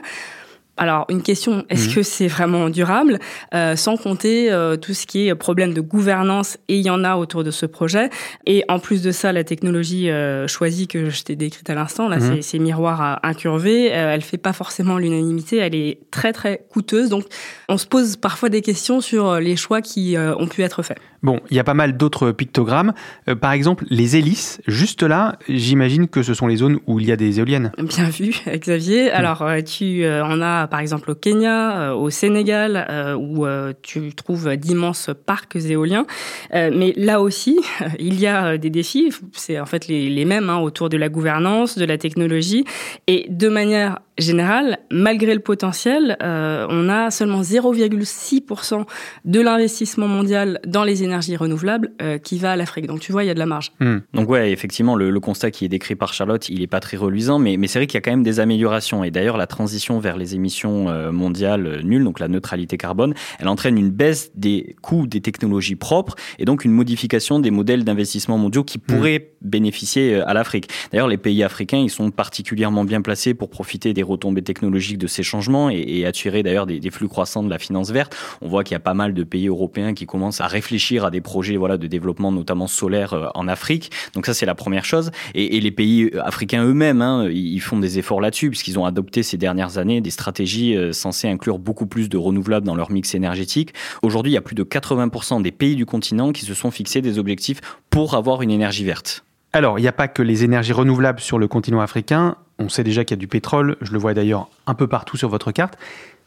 Alors 0.76 1.06
une 1.08 1.22
question, 1.22 1.64
est-ce 1.70 1.88
mhm. 1.88 1.94
que 1.94 2.02
c'est 2.02 2.26
vraiment 2.26 2.68
durable? 2.68 3.18
Euh, 3.54 3.76
Sans 3.76 3.96
compter 3.96 4.50
euh, 4.50 4.76
tout 4.76 4.94
ce 4.94 5.06
qui 5.06 5.28
est 5.28 5.34
problème 5.34 5.72
de 5.72 5.80
gouvernance, 5.80 6.58
et 6.68 6.76
il 6.76 6.84
y 6.84 6.90
en 6.90 7.04
a 7.04 7.16
autour 7.16 7.44
de 7.44 7.50
ce 7.50 7.66
projet. 7.66 8.10
Et 8.46 8.64
en 8.68 8.78
plus 8.78 9.02
de 9.02 9.12
ça, 9.12 9.32
la 9.32 9.44
technologie 9.44 10.10
euh, 10.10 10.48
choisie 10.48 10.88
que 10.88 11.10
je 11.10 11.22
t'ai 11.22 11.36
décrite 11.36 11.70
à 11.70 11.74
l'instant, 11.74 12.08
là, 12.08 12.18
mhm. 12.18 12.42
ces, 12.42 12.58
miroirs 12.58 13.00
à 13.00 13.26
incurvés, 13.26 13.86
elle 13.86 14.22
fait 14.22 14.38
pas 14.38 14.52
forcément 14.52 14.98
l'unanimité, 14.98 15.58
elle 15.58 15.74
est 15.74 15.98
très 16.10 16.32
très 16.32 16.64
coûteuse. 16.70 17.08
Donc 17.08 17.24
on 17.68 17.78
se 17.78 17.86
pose 17.86 18.16
parfois 18.16 18.48
des 18.48 18.62
questions 18.62 19.00
sur 19.00 19.36
les 19.36 19.56
choix 19.56 19.80
qui 19.80 20.16
ont 20.18 20.46
pu 20.46 20.62
être 20.62 20.82
faits. 20.82 20.98
Bon, 21.24 21.40
il 21.50 21.56
y 21.56 21.60
a 21.60 21.64
pas 21.64 21.74
mal 21.74 21.96
d'autres 21.96 22.30
pictogrammes. 22.30 22.92
par 23.40 23.52
exemple, 23.52 23.84
les 23.90 24.16
hélices, 24.16 24.60
juste 24.68 25.02
là, 25.02 25.38
j'imagine 25.48 26.06
que 26.06 26.22
ce 26.22 26.34
sont 26.34 26.46
les 26.46 26.56
zones 26.56 26.78
où 26.86 27.00
il 27.00 27.06
y 27.06 27.12
a 27.12 27.16
des 27.16 27.40
éoliennes. 27.40 27.72
Bien 27.78 28.08
vu, 28.08 28.34
Xavier. 28.46 29.10
Alors 29.10 29.44
tu 29.64 30.06
en 30.06 30.40
as 30.40 30.66
par 30.66 30.80
exemple 30.80 31.10
au 31.10 31.14
Kenya, 31.14 31.80
euh, 31.80 31.94
au 31.94 32.10
Sénégal, 32.10 32.86
euh, 32.90 33.14
où 33.14 33.46
euh, 33.46 33.72
tu 33.82 34.12
trouves 34.14 34.56
d'immenses 34.56 35.10
parcs 35.26 35.56
éoliens. 35.56 36.06
mais 36.52 36.92
là 36.96 37.20
aussi, 37.20 37.60
il 37.98 38.20
y 38.20 38.26
a 38.26 38.58
des 38.58 38.70
défis. 38.70 39.10
C'est 39.32 39.58
en 39.58 39.66
fait 39.66 39.88
les, 39.88 40.24
mêmes 40.24 40.50
hein, 40.50 40.58
autour 40.58 40.88
de 40.88 40.96
la 40.96 41.08
gouvernance, 41.08 41.76
de 41.76 41.84
la 41.84 41.98
technologie, 41.98 42.64
et 43.06 43.26
de 43.28 43.48
manière 43.48 43.98
générale, 44.18 44.78
malgré 44.90 45.34
le 45.34 45.40
potentiel, 45.40 46.16
on 46.20 46.88
a 46.88 47.10
seulement 47.10 47.42
0,6% 47.42 48.84
de 49.24 49.40
l'investissement 49.40 50.08
mondial 50.08 50.60
dans 50.66 50.84
les 50.84 51.02
énergies 51.02 51.36
renouvelables 51.36 51.92
qui 52.22 52.38
va 52.38 52.52
à 52.52 52.56
l'Afrique. 52.56 52.86
Donc 52.86 53.00
tu 53.00 53.12
vois, 53.12 53.24
il 53.24 53.26
y 53.26 53.30
a 53.30 53.34
de 53.34 53.38
la 53.38 53.46
marge. 53.46 53.72
Hmm. 53.80 53.98
Donc 54.12 54.28
ouais, 54.28 54.52
effectivement, 54.52 54.94
le, 54.94 55.20
constat 55.20 55.50
qui 55.50 55.64
est 55.64 55.68
décrit 55.68 55.94
par 55.94 56.12
Charlotte, 56.12 56.48
il 56.48 56.60
n'est 56.60 56.66
pas 56.66 56.80
très 56.80 56.96
reluisant, 56.96 57.38
mais, 57.38 57.56
mais 57.56 57.66
c'est 57.66 57.78
vrai 57.78 57.86
qu'il 57.86 57.96
y 57.96 57.98
a 57.98 58.02
quand 58.02 58.10
même 58.10 58.22
des 58.22 58.40
améliorations. 58.40 59.04
Et 59.04 59.10
d'ailleurs, 59.10 59.36
la 59.36 59.46
transition 59.46 59.98
vers 59.98 60.16
les 60.16 60.34
émissions 60.34 60.88
euh, 60.88 61.12
mondiale 61.12 61.80
nulle, 61.82 62.04
donc 62.04 62.20
la 62.20 62.28
neutralité 62.28 62.76
carbone, 62.76 63.14
elle 63.38 63.48
entraîne 63.48 63.78
une 63.78 63.90
baisse 63.90 64.30
des 64.34 64.76
coûts 64.82 65.06
des 65.06 65.20
technologies 65.20 65.76
propres 65.76 66.14
et 66.38 66.44
donc 66.44 66.64
une 66.64 66.72
modification 66.72 67.40
des 67.40 67.50
modèles 67.50 67.84
d'investissement 67.84 68.38
mondiaux 68.38 68.64
qui 68.64 68.78
pourraient 68.78 69.30
mmh. 69.42 69.48
bénéficier 69.48 70.14
euh, 70.14 70.28
à 70.28 70.34
l'Afrique. 70.34 70.68
D'ailleurs, 70.92 71.08
les 71.08 71.16
pays 71.16 71.42
africains, 71.42 71.78
ils 71.78 71.90
sont 71.90 72.10
particulièrement 72.10 72.84
bien 72.84 73.02
placés 73.02 73.34
pour 73.34 73.50
profiter 73.50 73.92
des 73.92 74.02
retombées 74.04 74.42
technologiques 74.42 74.98
de 74.98 75.08
ces 75.08 75.22
changements 75.22 75.70
et, 75.70 76.04
attirer 76.06 76.42
d'ailleurs 76.42 76.66
des, 76.66 76.90
flux 76.90 77.08
croissants 77.08 77.42
de 77.42 77.50
la 77.50 77.58
finance 77.58 77.90
verte. 77.90 78.16
On 78.42 78.48
voit 78.48 78.62
qu'il 78.62 78.74
y 78.74 78.76
a 78.76 78.80
pas 78.80 78.94
mal 78.94 79.14
de 79.14 79.24
pays 79.24 79.48
européens 79.48 79.94
qui 79.94 80.06
commencent 80.06 80.40
à 80.40 80.46
réfléchir 80.46 81.04
à 81.04 81.10
des 81.10 81.20
projets 81.20 81.56
voilà, 81.56 81.78
de 81.78 81.86
développement, 81.86 82.30
notamment 82.30 82.66
solaire 82.66 83.14
euh, 83.14 83.26
en 83.34 83.48
Afrique. 83.48 83.90
Donc 84.14 84.26
ça, 84.26 84.34
c'est 84.34 84.46
la 84.46 84.54
première 84.54 84.84
chose. 84.84 85.10
Et, 85.34 85.60
les 85.64 85.70
pays 85.70 86.10
africains 86.22 86.62
eux-mêmes, 86.64 87.00
hein, 87.00 87.28
ils 87.30 87.60
font 87.60 87.78
des 87.78 87.98
efforts 87.98 88.20
là-dessus 88.20 88.50
puisqu'ils 88.50 88.78
ont 88.78 88.84
adopté 88.84 89.22
ces 89.22 89.38
dernières 89.38 89.78
années 89.78 90.02
des 90.02 90.10
stratégies 90.10 90.76
euh, 90.76 90.92
censée 90.92 91.28
inclure 91.28 91.58
beaucoup 91.58 91.86
plus 91.86 92.08
de 92.08 92.18
renouvelables 92.18 92.66
dans 92.66 92.74
leur 92.74 92.90
mix 92.90 93.14
énergétique. 93.14 93.72
Aujourd'hui, 94.02 94.32
il 94.32 94.34
y 94.34 94.38
a 94.38 94.42
plus 94.42 94.54
de 94.54 94.64
80% 94.64 95.42
des 95.42 95.52
pays 95.52 95.74
du 95.74 95.86
continent 95.86 96.32
qui 96.32 96.44
se 96.44 96.54
sont 96.54 96.70
fixés 96.70 97.00
des 97.00 97.18
objectifs 97.18 97.60
pour 97.90 98.14
avoir 98.14 98.42
une 98.42 98.50
énergie 98.50 98.84
verte. 98.84 99.24
Alors, 99.54 99.78
il 99.78 99.82
n'y 99.82 99.88
a 99.88 99.92
pas 99.92 100.08
que 100.08 100.20
les 100.20 100.42
énergies 100.42 100.72
renouvelables 100.72 101.20
sur 101.20 101.38
le 101.38 101.46
continent 101.46 101.80
africain. 101.80 102.34
On 102.58 102.68
sait 102.68 102.82
déjà 102.82 103.04
qu'il 103.04 103.16
y 103.16 103.18
a 103.18 103.20
du 103.20 103.28
pétrole, 103.28 103.76
je 103.82 103.92
le 103.92 104.00
vois 104.00 104.12
d'ailleurs 104.12 104.48
un 104.66 104.74
peu 104.74 104.88
partout 104.88 105.16
sur 105.16 105.28
votre 105.28 105.52
carte. 105.52 105.78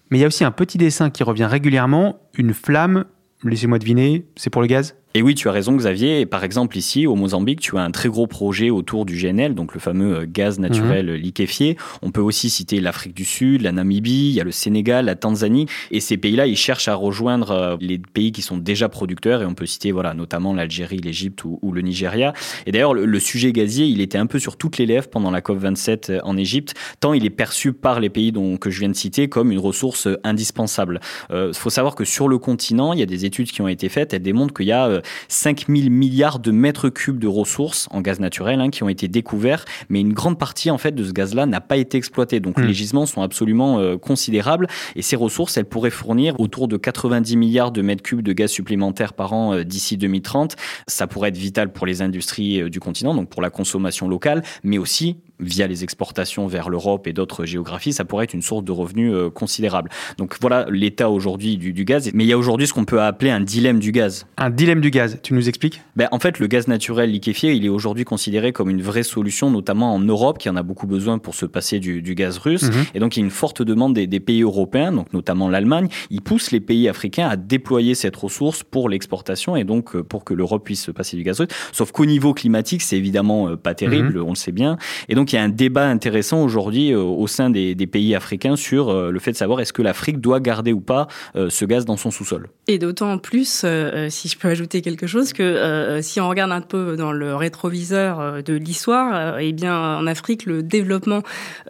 Mais 0.09 0.17
il 0.17 0.21
y 0.21 0.23
a 0.23 0.27
aussi 0.27 0.45
un 0.45 0.51
petit 0.51 0.77
dessin 0.77 1.09
qui 1.09 1.23
revient 1.23 1.43
régulièrement, 1.43 2.21
une 2.37 2.53
flamme, 2.53 3.03
laissez-moi 3.43 3.79
deviner, 3.79 4.25
c'est 4.37 4.49
pour 4.49 4.61
le 4.61 4.69
gaz? 4.69 4.95
Et 5.13 5.23
oui, 5.23 5.33
tu 5.33 5.49
as 5.49 5.51
raison, 5.51 5.75
Xavier. 5.75 6.25
par 6.25 6.43
exemple, 6.43 6.77
ici, 6.77 7.07
au 7.07 7.15
Mozambique, 7.15 7.59
tu 7.59 7.75
as 7.77 7.81
un 7.81 7.89
très 7.89 8.09
gros 8.09 8.27
projet 8.27 8.69
autour 8.69 9.05
du 9.05 9.17
GNL, 9.17 9.55
donc 9.55 9.73
le 9.73 9.79
fameux 9.79 10.19
euh, 10.19 10.25
gaz 10.27 10.59
naturel 10.59 11.07
mhm. 11.07 11.15
liquéfié. 11.15 11.77
On 12.01 12.11
peut 12.11 12.21
aussi 12.21 12.49
citer 12.49 12.79
l'Afrique 12.81 13.15
du 13.15 13.25
Sud, 13.25 13.61
la 13.61 13.71
Namibie, 13.71 14.29
il 14.29 14.35
y 14.35 14.41
a 14.41 14.43
le 14.43 14.51
Sénégal, 14.51 15.05
la 15.05 15.15
Tanzanie. 15.15 15.65
Et 15.89 16.01
ces 16.01 16.17
pays-là, 16.17 16.45
ils 16.45 16.57
cherchent 16.57 16.87
à 16.87 16.93
rejoindre 16.93 17.51
euh, 17.51 17.77
les 17.79 17.97
pays 17.97 18.31
qui 18.31 18.41
sont 18.41 18.57
déjà 18.57 18.89
producteurs. 18.89 19.41
Et 19.41 19.45
on 19.45 19.55
peut 19.55 19.65
citer, 19.65 19.91
voilà, 19.91 20.13
notamment 20.13 20.53
l'Algérie, 20.53 20.97
l'Égypte 20.97 21.43
ou, 21.45 21.71
le 21.71 21.81
Nigeria. 21.81 22.33
Et 22.65 22.71
d'ailleurs, 22.71 22.93
le, 22.93 23.19
sujet 23.19 23.51
gazier, 23.51 23.87
il 23.87 24.01
était 24.01 24.17
un 24.17 24.27
peu 24.27 24.37
sur 24.37 24.55
toutes 24.55 24.77
les 24.77 24.85
lèvres 24.85 25.07
pendant 25.09 25.31
la 25.31 25.41
COP27 25.41 26.11
euh, 26.11 26.19
en 26.23 26.37
Égypte, 26.37 26.75
tant 26.99 27.13
il 27.13 27.25
est 27.25 27.31
perçu 27.31 27.73
par 27.73 27.99
les 27.99 28.09
pays 28.09 28.31
dont, 28.31 28.57
que 28.57 28.69
je 28.69 28.79
viens 28.79 28.89
de 28.89 28.95
citer 28.95 29.29
comme 29.29 29.51
une 29.51 29.59
ressource 29.59 30.07
indispensable. 30.23 30.99
Il 31.31 31.53
faut 31.53 31.69
savoir 31.69 31.95
que 31.95 32.05
sur 32.05 32.27
le 32.27 32.37
continent, 32.37 32.93
il 32.93 32.99
y 32.99 33.03
a 33.03 33.07
des 33.07 33.25
études 33.25 33.47
qui 33.47 33.61
ont 33.61 33.67
été 33.67 33.89
faites. 33.89 34.13
Elles 34.13 34.21
démontrent 34.21 34.53
qu'il 34.53 34.67
y 34.67 34.71
a 34.71 34.96
5000 35.27 35.89
milliards 35.89 36.39
de 36.39 36.51
mètres 36.51 36.89
cubes 36.89 37.19
de 37.19 37.27
ressources 37.27 37.87
en 37.91 38.01
gaz 38.01 38.19
naturel 38.19 38.61
hein, 38.61 38.69
qui 38.69 38.83
ont 38.83 38.89
été 38.89 39.07
découverts, 39.07 39.65
mais 39.89 40.01
une 40.01 40.13
grande 40.13 40.37
partie 40.37 40.71
en 40.71 40.77
fait 40.77 40.93
de 40.93 41.03
ce 41.03 41.11
gaz-là 41.11 41.45
n'a 41.45 41.61
pas 41.61 41.77
été 41.77 41.97
exploitée. 41.97 42.39
Donc 42.39 42.57
hmm. 42.57 42.63
les 42.63 42.73
gisements 42.73 43.05
sont 43.05 43.21
absolument 43.21 43.79
euh, 43.79 43.97
considérables 43.97 44.67
et 44.95 45.01
ces 45.01 45.15
ressources, 45.15 45.57
elles 45.57 45.65
pourraient 45.65 45.89
fournir 45.89 46.39
autour 46.39 46.67
de 46.67 46.77
90 46.77 47.37
milliards 47.37 47.71
de 47.71 47.81
mètres 47.81 48.03
cubes 48.03 48.21
de 48.21 48.33
gaz 48.33 48.51
supplémentaires 48.51 49.13
par 49.13 49.33
an 49.33 49.53
euh, 49.53 49.63
d'ici 49.63 49.97
2030. 49.97 50.55
Ça 50.87 51.07
pourrait 51.07 51.29
être 51.29 51.37
vital 51.37 51.71
pour 51.71 51.85
les 51.85 52.01
industries 52.01 52.61
euh, 52.61 52.69
du 52.69 52.79
continent, 52.79 53.13
donc 53.13 53.29
pour 53.29 53.41
la 53.41 53.49
consommation 53.49 54.07
locale, 54.07 54.43
mais 54.63 54.77
aussi 54.77 55.17
via 55.39 55.67
les 55.67 55.83
exportations 55.83 56.47
vers 56.47 56.69
l'Europe 56.69 57.07
et 57.07 57.13
d'autres 57.13 57.45
géographies, 57.45 57.93
ça 57.93 58.05
pourrait 58.05 58.25
être 58.25 58.33
une 58.33 58.41
source 58.41 58.63
de 58.63 58.71
revenus 58.71 59.13
euh, 59.13 59.29
considérable. 59.29 59.89
Donc 60.17 60.35
voilà 60.41 60.65
l'état 60.69 61.09
aujourd'hui 61.09 61.57
du, 61.57 61.85
gaz. 61.85 62.09
Mais 62.13 62.23
il 62.23 62.27
y 62.27 62.33
a 62.33 62.37
aujourd'hui 62.37 62.67
ce 62.67 62.73
qu'on 62.73 62.85
peut 62.85 63.01
appeler 63.01 63.31
un 63.31 63.41
dilemme 63.41 63.79
du 63.79 63.91
gaz. 63.91 64.25
Un 64.37 64.49
dilemme 64.49 64.81
du 64.81 64.91
gaz, 64.91 65.19
tu 65.21 65.33
nous 65.33 65.47
expliques? 65.47 65.81
Ben, 65.95 66.07
En 66.11 66.19
fait, 66.19 66.39
le 66.39 66.47
gaz 66.47 66.67
naturel 66.67 67.11
liquéfié, 67.11 67.53
il 67.53 67.65
est 67.65 67.69
aujourd'hui 67.69 68.03
considéré 68.03 68.51
comme 68.51 68.69
une 68.69 68.81
vraie 68.81 69.03
solution, 69.03 69.51
notamment 69.51 69.93
en 69.93 69.99
Europe, 69.99 70.37
qui 70.37 70.49
en 70.49 70.55
a 70.55 70.63
beaucoup 70.63 70.87
besoin 70.87 71.19
pour 71.19 71.35
se 71.35 71.45
passer 71.45 71.79
du, 71.79 72.01
gaz 72.15 72.37
russe. 72.37 72.63
Mhm. 72.63 72.85
Et 72.95 72.99
donc 72.99 73.15
il 73.15 73.19
y 73.19 73.23
a 73.23 73.25
une 73.25 73.31
forte 73.31 73.61
demande 73.61 73.93
des, 73.93 74.19
pays 74.19 74.41
européens, 74.41 74.91
donc 74.91 75.13
notamment 75.13 75.49
l'Allemagne. 75.49 75.87
Ils 76.09 76.21
poussent 76.21 76.51
les 76.51 76.59
pays 76.59 76.89
africains 76.89 77.27
à 77.27 77.35
déployer 77.35 77.93
cette 77.93 78.15
ressource 78.15 78.63
pour 78.63 78.89
l'exportation 78.89 79.55
et 79.55 79.63
donc 79.63 79.95
euh, 79.95 80.03
pour 80.03 80.23
que 80.23 80.33
l'Europe 80.33 80.63
puisse 80.65 80.83
se 80.83 80.91
passer 80.91 81.15
du 81.15 81.23
gaz 81.23 81.39
russe. 81.39 81.49
Sauf 81.71 81.91
qu'au 81.91 82.05
niveau 82.05 82.33
climatique, 82.33 82.81
c'est 82.81 82.97
évidemment 82.97 83.49
euh, 83.49 83.55
pas 83.55 83.75
terrible, 83.75 84.17
mhm. 84.17 84.25
on 84.25 84.29
le 84.29 84.35
sait 84.35 84.51
bien. 84.51 84.77
Et 85.09 85.15
donc 85.15 85.26
il 85.31 85.35
y 85.35 85.39
a 85.39 85.43
un 85.43 85.49
débat 85.49 85.87
intéressant 85.87 86.43
aujourd'hui 86.43 86.91
euh, 86.91 87.01
au 87.01 87.27
sein 87.27 87.49
des, 87.49 87.75
pays 87.87 88.15
africains 88.15 88.55
sur 88.55 88.89
euh, 88.89 89.11
le 89.11 89.19
fait 89.19 89.31
de 89.31 89.37
savoir 89.37 89.59
est-ce 89.61 89.71
que 89.71 89.81
l'Afrique 89.81 90.19
doit 90.19 90.39
garder 90.39 90.73
ou 90.73 90.81
pas 90.81 91.07
euh, 91.35 91.49
ce 91.49 91.63
gaz 91.65 91.85
dans 91.85 91.97
son 91.97 92.11
sous-sol. 92.11 92.49
Et 92.67 92.79
d'autant 92.79 93.17
plus, 93.17 93.65
si 94.09 94.27
je 94.27 94.37
peux 94.37 94.49
ajouter 94.49 94.81
quelque 94.81 95.07
chose, 95.07 95.31
que 95.31 95.99
si 96.01 96.19
on 96.19 96.27
regarde 96.27 96.51
un 96.51 96.61
peu 96.61 96.97
dans 96.97 97.13
le 97.13 97.33
rétroviseur 97.35 98.43
de 98.43 98.53
l'histoire, 98.53 99.39
eh 99.39 99.53
bien 99.53 99.97
en 99.97 100.05
Afrique, 100.05 100.45
le 100.45 100.63
développement 100.63 101.21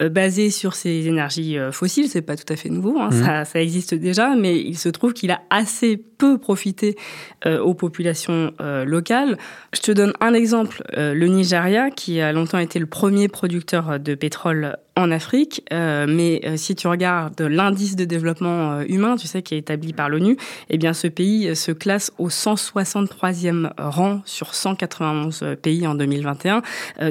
basé 0.01 0.49
sur 0.49 0.73
ces 0.73 1.07
énergies 1.07 1.57
fossiles, 1.71 2.07
c'est 2.07 2.23
pas 2.23 2.35
tout 2.35 2.51
à 2.51 2.55
fait 2.55 2.69
nouveau, 2.69 2.97
hein, 2.99 3.09
mmh. 3.11 3.23
ça, 3.23 3.45
ça, 3.45 3.61
existe 3.61 3.93
déjà, 3.93 4.35
mais 4.35 4.59
il 4.59 4.77
se 4.77 4.89
trouve 4.89 5.13
qu'il 5.13 5.29
a 5.29 5.41
assez 5.51 5.97
peu 5.97 6.39
profité 6.39 6.95
aux 7.45 7.75
populations 7.75 8.51
locales. 8.59 9.37
Je 9.73 9.81
te 9.81 9.91
donne 9.91 10.13
un 10.19 10.33
exemple, 10.33 10.81
le 10.95 11.27
Nigeria, 11.27 11.91
qui 11.91 12.21
a 12.21 12.33
longtemps 12.33 12.57
été 12.57 12.79
le 12.79 12.87
premier 12.87 13.27
producteur 13.27 13.46
de 13.47 14.15
pétrole 14.15 14.77
en 14.97 15.11
Afrique, 15.11 15.63
mais 15.71 16.41
si 16.57 16.75
tu 16.75 16.87
regardes 16.87 17.39
l'indice 17.41 17.95
de 17.95 18.03
développement 18.03 18.81
humain, 18.81 19.15
tu 19.15 19.27
sais, 19.27 19.41
qui 19.41 19.55
est 19.55 19.59
établi 19.59 19.93
par 19.93 20.09
l'ONU, 20.09 20.37
eh 20.69 20.77
bien 20.77 20.93
ce 20.93 21.07
pays 21.07 21.55
se 21.55 21.71
classe 21.71 22.11
au 22.17 22.29
163e 22.29 23.69
rang 23.77 24.21
sur 24.25 24.55
191 24.55 25.55
pays 25.61 25.85
en 25.85 25.95
2021. 25.95 26.61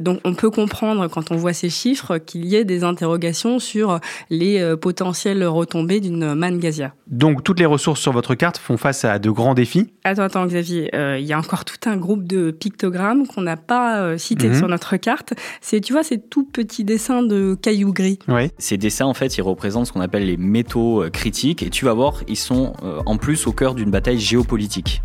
donc 0.00 0.20
on 0.24 0.34
peut 0.34 0.50
comprendre 0.50 1.08
quand 1.08 1.30
on 1.30 1.36
voit 1.36 1.52
ces 1.52 1.70
chiffres 1.70 2.18
qu'il 2.18 2.44
y 2.46 2.56
ait 2.56 2.64
des 2.64 2.82
interrogations 2.82 3.58
sur 3.58 4.00
les 4.30 4.74
potentielles 4.80 5.44
retombées 5.44 6.00
d'une 6.00 6.34
manne 6.34 6.58
gazière. 6.58 6.92
Donc 7.06 7.44
toutes 7.44 7.60
les 7.60 7.66
ressources 7.66 8.00
sur 8.00 8.12
votre 8.12 8.34
carte 8.34 8.58
font 8.58 8.76
face 8.76 9.04
à 9.04 9.18
de 9.18 9.30
grands 9.30 9.54
défis? 9.54 9.92
Attends, 10.04 10.22
attends 10.22 10.46
Xavier, 10.46 10.90
il 10.92 11.24
y 11.24 11.32
a 11.32 11.38
encore 11.38 11.64
tout 11.64 11.88
un 11.88 11.96
groupe 11.96 12.26
de 12.26 12.50
pictogrammes 12.50 13.26
qu'on 13.26 13.42
n'a 13.42 13.56
pas 13.56 14.18
cités 14.18 14.48
mhm. 14.48 14.54
sur 14.54 14.68
notre 14.68 14.96
carte. 14.96 15.34
C'est, 15.60 15.80
tu 15.80 15.92
vois, 15.92 16.02
ces 16.02 16.18
tout 16.18 16.44
petits 16.44 16.84
dessins 16.84 17.22
de 17.22 17.56
cailloux 17.60 17.75
gris. 17.84 18.18
Oui. 18.28 18.50
Ces 18.58 18.76
dessins, 18.76 19.06
en 19.06 19.14
fait, 19.14 19.36
ils 19.36 19.42
représentent 19.42 19.86
ce 19.86 19.92
qu'on 19.92 20.00
appelle 20.00 20.26
les 20.26 20.36
métaux 20.36 21.02
euh, 21.02 21.10
critiques. 21.10 21.62
Et 21.62 21.70
tu 21.70 21.84
vas 21.84 21.94
voir, 21.94 22.22
ils 22.28 22.36
sont 22.36 22.72
euh, 22.82 23.00
en 23.06 23.16
plus 23.16 23.46
au 23.46 23.52
cœur 23.52 23.74
d'une 23.74 23.90
bataille 23.90 24.18
géopolitique. 24.18 25.02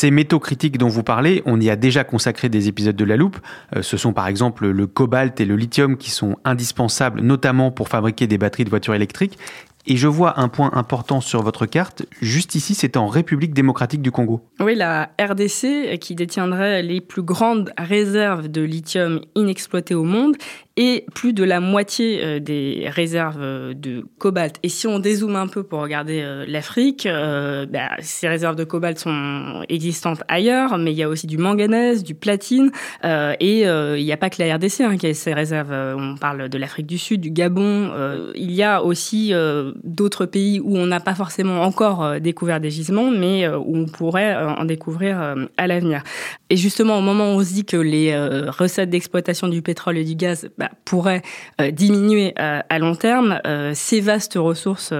Ces 0.00 0.10
métaux 0.10 0.38
critiques 0.38 0.78
dont 0.78 0.88
vous 0.88 1.02
parlez, 1.02 1.42
on 1.44 1.60
y 1.60 1.68
a 1.68 1.76
déjà 1.76 2.04
consacré 2.04 2.48
des 2.48 2.68
épisodes 2.68 2.96
de 2.96 3.04
la 3.04 3.16
loupe. 3.16 3.38
Euh, 3.76 3.82
ce 3.82 3.98
sont 3.98 4.14
par 4.14 4.28
exemple 4.28 4.66
le 4.68 4.86
cobalt 4.86 5.38
et 5.40 5.44
le 5.44 5.56
lithium 5.56 5.98
qui 5.98 6.10
sont 6.10 6.36
indispensables 6.44 7.20
notamment 7.20 7.70
pour 7.70 7.88
fabriquer 7.88 8.26
des 8.26 8.38
batteries 8.38 8.64
de 8.64 8.70
voitures 8.70 8.94
électriques. 8.94 9.36
Et 9.86 9.96
je 9.96 10.06
vois 10.06 10.38
un 10.38 10.48
point 10.48 10.70
important 10.74 11.20
sur 11.20 11.42
votre 11.42 11.66
carte. 11.66 12.04
Juste 12.20 12.54
ici, 12.54 12.74
c'est 12.74 12.96
en 12.96 13.06
République 13.06 13.54
démocratique 13.54 14.02
du 14.02 14.10
Congo. 14.10 14.42
Oui, 14.60 14.74
la 14.74 15.10
RDC, 15.20 15.98
qui 16.00 16.14
détiendrait 16.14 16.82
les 16.82 17.00
plus 17.00 17.22
grandes 17.22 17.72
réserves 17.78 18.48
de 18.48 18.62
lithium 18.62 19.20
inexploitées 19.34 19.94
au 19.94 20.04
monde 20.04 20.36
et 20.80 21.04
plus 21.14 21.34
de 21.34 21.44
la 21.44 21.60
moitié 21.60 22.24
euh, 22.24 22.40
des 22.40 22.86
réserves 22.88 23.42
euh, 23.42 23.74
de 23.74 24.02
cobalt. 24.16 24.56
Et 24.62 24.70
si 24.70 24.86
on 24.86 24.98
dézoome 24.98 25.36
un 25.36 25.46
peu 25.46 25.62
pour 25.62 25.82
regarder 25.82 26.22
euh, 26.22 26.46
l'Afrique, 26.48 27.06
bah, 27.06 27.90
ces 28.00 28.28
réserves 28.28 28.56
de 28.56 28.64
cobalt 28.64 28.98
sont 28.98 29.62
existantes 29.68 30.22
ailleurs, 30.28 30.78
mais 30.78 30.92
il 30.92 30.96
y 30.96 31.02
a 31.02 31.08
aussi 31.10 31.26
du 31.26 31.36
manganèse, 31.36 32.02
du 32.02 32.14
platine, 32.14 32.70
et 33.04 33.60
il 33.62 34.04
n'y 34.04 34.12
a 34.12 34.16
pas 34.16 34.30
que 34.30 34.42
la 34.42 34.54
RDC 34.54 34.80
hein, 34.80 34.96
qui 34.96 35.06
a 35.06 35.12
ces 35.12 35.34
réserves. 35.34 35.70
On 35.70 36.16
parle 36.16 36.48
de 36.48 36.58
l'Afrique 36.58 36.86
du 36.86 36.96
Sud, 36.96 37.20
du 37.20 37.30
Gabon. 37.30 37.90
il 38.34 38.52
y 38.52 38.62
a 38.62 38.82
aussi 38.82 39.32
d'autres 39.84 40.24
pays 40.24 40.60
où 40.60 40.76
on 40.78 40.86
n'a 40.86 41.00
pas 41.00 41.14
forcément 41.14 41.62
encore 41.62 42.20
découvert 42.20 42.60
des 42.60 42.70
gisements, 42.70 43.10
mais 43.10 43.46
où 43.48 43.76
on 43.76 43.86
pourrait 43.86 44.34
en 44.34 44.64
découvrir 44.64 45.34
à 45.56 45.66
l'avenir. 45.66 46.02
Et 46.48 46.56
justement, 46.56 46.98
au 46.98 47.02
moment 47.02 47.34
où 47.34 47.38
on 47.38 47.44
se 47.44 47.52
dit 47.52 47.64
que 47.64 47.76
les 47.76 48.16
recettes 48.48 48.90
d'exploitation 48.90 49.48
du 49.48 49.60
pétrole 49.62 49.98
et 49.98 50.04
du 50.04 50.14
gaz 50.14 50.48
bah, 50.58 50.69
pourrait 50.84 51.22
euh, 51.60 51.70
diminuer 51.70 52.34
euh, 52.38 52.60
à 52.68 52.78
long 52.78 52.94
terme, 52.94 53.40
euh, 53.46 53.72
ces 53.74 54.00
vastes 54.00 54.34
ressources 54.36 54.92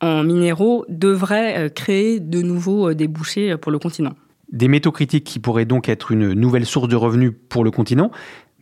en 0.00 0.22
minéraux 0.24 0.84
devraient 0.88 1.70
créer 1.74 2.20
de 2.20 2.42
nouveaux 2.42 2.94
débouchés 2.94 3.56
pour 3.56 3.72
le 3.72 3.78
continent. 3.78 4.14
Des 4.52 4.68
métaux 4.68 4.92
critiques 4.92 5.24
qui 5.24 5.38
pourraient 5.38 5.66
donc 5.66 5.88
être 5.88 6.10
une 6.10 6.32
nouvelle 6.32 6.64
source 6.64 6.88
de 6.88 6.96
revenus 6.96 7.32
pour 7.48 7.64
le 7.64 7.70
continent. 7.70 8.10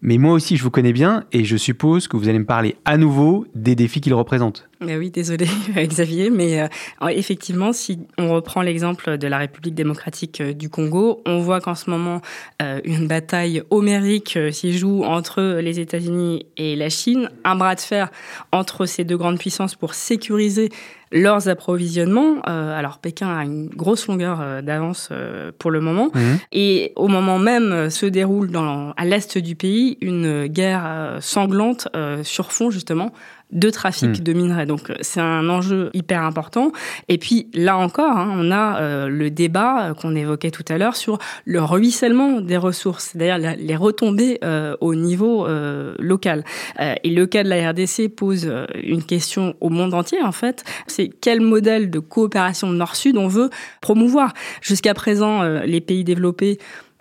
Mais 0.06 0.18
moi 0.18 0.34
aussi, 0.34 0.56
je 0.56 0.62
vous 0.62 0.70
connais 0.70 0.92
bien 0.92 1.24
et 1.32 1.42
je 1.42 1.56
suppose 1.56 2.06
que 2.06 2.16
vous 2.16 2.28
allez 2.28 2.38
me 2.38 2.46
parler 2.46 2.76
à 2.84 2.96
nouveau 2.96 3.44
des 3.56 3.74
défis 3.74 4.00
qu'ils 4.00 4.14
représentent. 4.14 4.68
oui, 4.80 5.10
désolé 5.10 5.46
Xavier, 5.76 6.30
mais 6.30 6.60
euh, 6.60 7.08
effectivement, 7.08 7.72
si 7.72 7.98
on 8.16 8.32
reprend 8.32 8.62
l'exemple 8.62 9.18
de 9.18 9.26
la 9.26 9.38
République 9.38 9.74
démocratique 9.74 10.40
euh, 10.40 10.52
du 10.52 10.70
Congo, 10.70 11.22
on 11.26 11.40
voit 11.40 11.60
qu'en 11.60 11.74
ce 11.74 11.90
moment, 11.90 12.20
euh, 12.62 12.80
une 12.84 13.08
bataille 13.08 13.64
homérique 13.70 14.38
s'y 14.52 14.78
joue 14.78 15.02
entre 15.02 15.58
les 15.60 15.80
États-Unis 15.80 16.46
et 16.56 16.76
la 16.76 16.88
Chine, 16.88 17.28
un 17.42 17.56
bras 17.56 17.74
de 17.74 17.80
fer 17.80 18.12
entre 18.52 18.86
ces 18.86 19.02
deux 19.02 19.16
grandes 19.16 19.40
puissances 19.40 19.74
pour 19.74 19.94
sécuriser 19.94 20.68
leurs 21.12 21.48
approvisionnements. 21.48 22.40
alors 22.42 22.98
Pékin 22.98 23.28
a 23.28 23.44
une 23.44 23.68
grosse 23.68 24.06
longueur 24.06 24.62
d'avance 24.62 25.10
pour 25.58 25.70
le 25.70 25.80
moment. 25.80 26.10
Mmh. 26.14 26.20
Et 26.52 26.92
au 26.96 27.08
moment 27.08 27.38
même 27.38 27.90
se 27.90 28.06
déroule 28.06 28.50
dans, 28.50 28.92
à 28.96 29.04
l'est 29.04 29.38
du 29.38 29.54
pays 29.54 29.98
une 30.00 30.46
guerre 30.46 31.18
sanglante 31.20 31.88
sur 32.22 32.52
fond 32.52 32.70
justement 32.70 33.12
de 33.52 33.70
trafic 33.70 34.20
hmm. 34.20 34.22
de 34.22 34.32
minerais. 34.32 34.66
Donc 34.66 34.92
c'est 35.00 35.20
un 35.20 35.48
enjeu 35.48 35.90
hyper 35.94 36.22
important. 36.22 36.72
Et 37.08 37.18
puis 37.18 37.48
là 37.54 37.76
encore, 37.76 38.16
hein, 38.16 38.32
on 38.34 38.50
a 38.50 38.80
euh, 38.80 39.08
le 39.08 39.30
débat 39.30 39.94
qu'on 40.00 40.16
évoquait 40.16 40.50
tout 40.50 40.64
à 40.68 40.78
l'heure 40.78 40.96
sur 40.96 41.18
le 41.44 41.62
ruissellement 41.62 42.40
des 42.40 42.56
ressources, 42.56 43.10
c'est-à-dire 43.12 43.56
les 43.58 43.76
retombées 43.76 44.38
euh, 44.42 44.76
au 44.80 44.94
niveau 44.94 45.46
euh, 45.46 45.94
local. 45.98 46.44
et 46.78 47.10
le 47.10 47.26
cas 47.26 47.44
de 47.44 47.48
la 47.48 47.70
RDC 47.70 48.08
pose 48.14 48.50
une 48.82 49.02
question 49.02 49.54
au 49.60 49.68
monde 49.68 49.94
entier 49.94 50.22
en 50.22 50.32
fait. 50.32 50.64
C'est 50.86 51.08
quel 51.08 51.40
modèle 51.40 51.90
de 51.90 51.98
coopération 51.98 52.68
nord-sud 52.70 53.16
on 53.16 53.28
veut 53.28 53.50
promouvoir? 53.80 54.32
Jusqu'à 54.60 54.94
présent, 54.94 55.42
les 55.42 55.80
pays 55.80 56.04
développés 56.04 56.58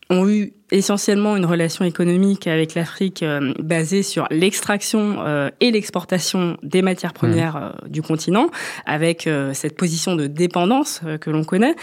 ont 0.10 0.30
eu 0.30 0.54
essentiellement 0.72 1.36
une 1.36 1.46
relation 1.46 1.86
économique 1.86 2.48
avec 2.48 2.74
l'Afrique 2.74 3.24
euh, 3.24 3.54
basée 3.60 4.04
sur 4.04 4.28
l'extraction 4.32 5.18
euh, 5.20 5.50
et 5.60 5.72
l'exportation 5.72 6.58
des 6.64 6.82
matières 6.82 7.14
premières 7.14 7.56
euh, 7.56 7.70
du 7.88 8.02
continent, 8.02 8.48
avec 8.86 9.30
cette 9.54 9.76
position 9.76 10.16
de 10.16 10.28
dépendance 10.28 11.02
que 11.22 11.30
l'on 11.30 11.44
connaît. 11.44 11.76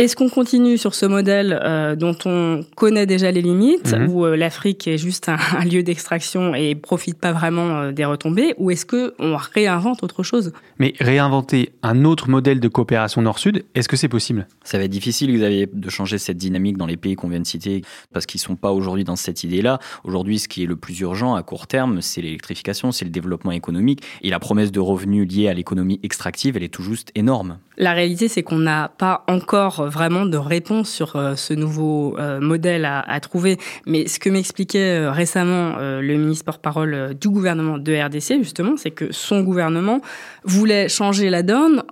Est-ce 0.00 0.16
qu'on 0.16 0.30
continue 0.30 0.78
sur 0.78 0.94
ce 0.94 1.04
modèle 1.04 1.60
euh, 1.62 1.94
dont 1.94 2.16
on 2.24 2.64
connaît 2.74 3.04
déjà 3.04 3.30
les 3.30 3.42
limites, 3.42 3.92
mhm. 3.92 4.08
où 4.08 4.24
euh, 4.24 4.34
l'Afrique 4.34 4.88
est 4.88 4.96
juste 4.96 5.28
un, 5.28 5.36
lieu 5.70 5.82
d'extraction 5.82 6.54
et 6.54 6.74
profite 6.74 7.18
pas 7.18 7.32
vraiment 7.32 7.68
euh, 7.68 7.92
des 7.92 8.06
retombées, 8.06 8.54
ou 8.56 8.70
est-ce 8.70 8.86
qu'on 8.86 9.36
réinvente 9.36 10.02
autre 10.02 10.22
chose? 10.22 10.54
Mais 10.78 10.94
réinventer 11.00 11.72
un 11.82 12.06
autre 12.06 12.30
modèle 12.30 12.60
de 12.60 12.68
coopération 12.68 13.20
Nord-Sud, 13.20 13.66
est-ce 13.74 13.90
que 13.90 13.96
c'est 13.98 14.08
possible? 14.08 14.48
Ça 14.64 14.78
va 14.78 14.84
être 14.84 14.90
difficile, 14.90 15.34
Xavier, 15.34 15.68
de 15.70 15.90
changer 15.90 16.16
cette 16.16 16.38
dynamique 16.38 16.78
dans 16.78 16.86
les 16.86 16.96
pays 16.96 17.14
qu'on 17.14 17.28
vient 17.28 17.38
de 17.38 17.46
citer, 17.46 17.82
parce 18.14 18.24
qu'ils 18.24 18.40
sont 18.40 18.56
pas 18.56 18.72
aujourd'hui 18.72 19.04
dans 19.04 19.16
cette 19.16 19.44
idée-là. 19.44 19.80
Aujourd'hui, 20.04 20.38
ce 20.38 20.48
qui 20.48 20.62
est 20.62 20.66
le 20.66 20.76
plus 20.76 20.98
urgent 21.00 21.34
à 21.34 21.42
court 21.42 21.66
terme, 21.66 22.00
c'est 22.00 22.22
l'électrification, 22.22 22.90
c'est 22.90 23.04
le 23.04 23.10
développement 23.10 23.52
économique, 23.52 24.02
et 24.22 24.30
la 24.30 24.38
promesse 24.38 24.72
de 24.72 24.80
revenus 24.80 25.30
liée 25.30 25.48
à 25.48 25.52
l'économie 25.52 26.00
extractive, 26.02 26.56
elle 26.56 26.62
est 26.64 26.72
tout 26.72 26.82
juste 26.82 27.10
énorme. 27.14 27.58
La 27.80 27.94
réalité, 27.94 28.28
c'est 28.28 28.42
qu'on 28.42 28.58
n'a 28.58 28.92
pas 28.98 29.24
encore 29.26 29.88
vraiment 29.88 30.26
de 30.26 30.36
réponse 30.36 30.90
sur 30.90 31.16
euh, 31.16 31.34
ce 31.34 31.54
nouveau 31.54 32.14
euh, 32.18 32.38
modèle 32.38 32.84
à, 32.84 33.20
trouver. 33.20 33.56
Mais 33.86 34.06
ce 34.06 34.18
que 34.18 34.28
m'expliquait 34.28 34.98
euh, 35.00 35.10
récemment 35.10 35.76
le 35.78 36.14
ministre 36.16 36.44
porte-parole 36.44 37.14
du 37.18 37.30
gouvernement 37.30 37.78
de 37.78 37.94
RDC, 37.94 38.42
justement, 38.42 38.76
c'est 38.76 38.90
que 38.90 39.10
son 39.12 39.40
gouvernement 39.40 40.02
voulait 40.44 40.90
changer 40.90 41.30
la 41.30 41.42
donne 41.42 41.82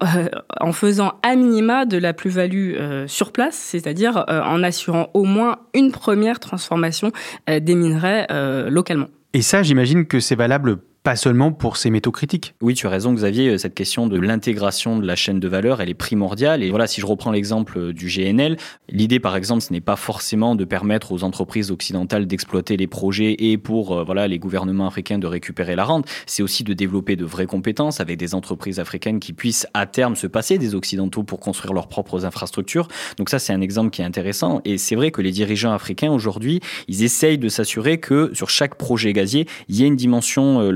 en 0.61 0.73
faisant 0.73 1.15
à 1.23 1.37
minima 1.37 1.87
de 1.87 1.97
la 1.97 2.13
plus-value 2.13 3.07
sur 3.07 3.33
place, 3.33 3.57
c'est-à-dire 3.57 4.25
en 4.29 4.63
assurant 4.63 5.09
au 5.15 5.25
moins 5.25 5.57
une 5.73 5.91
première 5.91 6.39
transformation 6.39 7.13
des 7.49 7.75
minerais 7.75 8.27
localement. 8.69 9.09
Et 9.33 9.43
ça, 9.43 9.63
j'imagine 9.63 10.07
que 10.07 10.21
c'est 10.21 10.37
valable 10.37 10.79
pas 11.09 11.17
seulement 11.17 11.53
pour 11.53 11.79
ces 11.79 11.89
métaux 11.89 12.13
critiques. 12.13 12.55
Oui, 12.61 12.75
tu 12.75 12.87
as 12.87 12.91
raison 12.91 13.15
Xavier, 13.15 13.57
cette 13.57 13.73
question 13.73 14.09
de 14.09 14.21
l'intégration 14.21 14.99
de 14.99 15.07
la 15.07 15.17
chaîne 15.17 15.41
de 15.41 15.49
valeur, 15.49 15.81
elle 15.81 15.89
est 15.89 15.95
primordiale. 15.95 16.63
Et 16.63 16.69
voilà, 16.69 16.87
si 16.87 17.01
je 17.01 17.07
reprends 17.07 17.31
l'exemple 17.31 17.95
du 17.95 18.09
GNL, 18.09 18.59
l'idée 18.91 19.19
par 19.19 19.35
exemple, 19.35 19.63
ce 19.63 19.73
n'est 19.73 19.81
pas 19.81 19.97
forcément 19.97 20.55
de 20.55 20.67
permettre 20.67 21.13
aux 21.13 21.25
entreprises 21.25 21.71
occidentales 21.71 22.27
d'exploiter 22.27 22.77
les 22.77 22.87
projets 22.87 23.37
et 23.39 23.57
pour 23.57 23.97
euh, 23.97 24.05
voilà 24.05 24.29
les 24.29 24.39
gouvernements 24.39 24.87
africains 24.87 25.19
de 25.19 25.27
récupérer 25.27 25.77
la 25.77 25.85
rente, 25.85 26.05
c'est 26.27 26.43
aussi 26.43 26.63
de 26.63 26.75
développer 26.75 27.17
de 27.17 27.25
vraies 27.25 27.47
compétences 27.47 28.01
avec 28.01 28.19
des 28.19 28.35
entreprises 28.35 28.79
africaines 28.79 29.19
qui 29.19 29.33
puissent 29.33 29.67
à 29.73 29.87
terme 29.87 30.15
se 30.15 30.27
passer 30.27 30.59
des 30.59 30.75
occidentaux 30.75 31.23
pour 31.23 31.41
construire 31.41 31.73
leurs 31.73 31.89
propres 31.89 32.27
infrastructures. 32.27 32.87
Donc 33.17 33.31
ça, 33.31 33.39
c'est 33.39 33.55
un 33.55 33.63
exemple 33.63 33.89
qui 33.89 34.03
est 34.03 34.05
intéressant. 34.05 34.61
Et 34.67 34.77
c'est 34.77 34.95
vrai 34.95 35.11
que 35.11 35.23
les 35.23 35.33
dirigeants 35.33 35.73
africains 35.73 36.13
aujourd'hui, 36.13 36.61
ils 36.87 37.03
essayent 37.03 37.39
de 37.39 37.49
s'assurer 37.49 37.97
que 37.97 38.31
sur 38.35 38.51
chaque 38.51 38.75
projet 38.75 39.15
gazier, 39.15 39.49
il 39.71 39.77
y 39.77 39.85
ait 39.85 39.87
une 39.87 39.97
dimension 39.97 40.61
euh, 40.61 40.71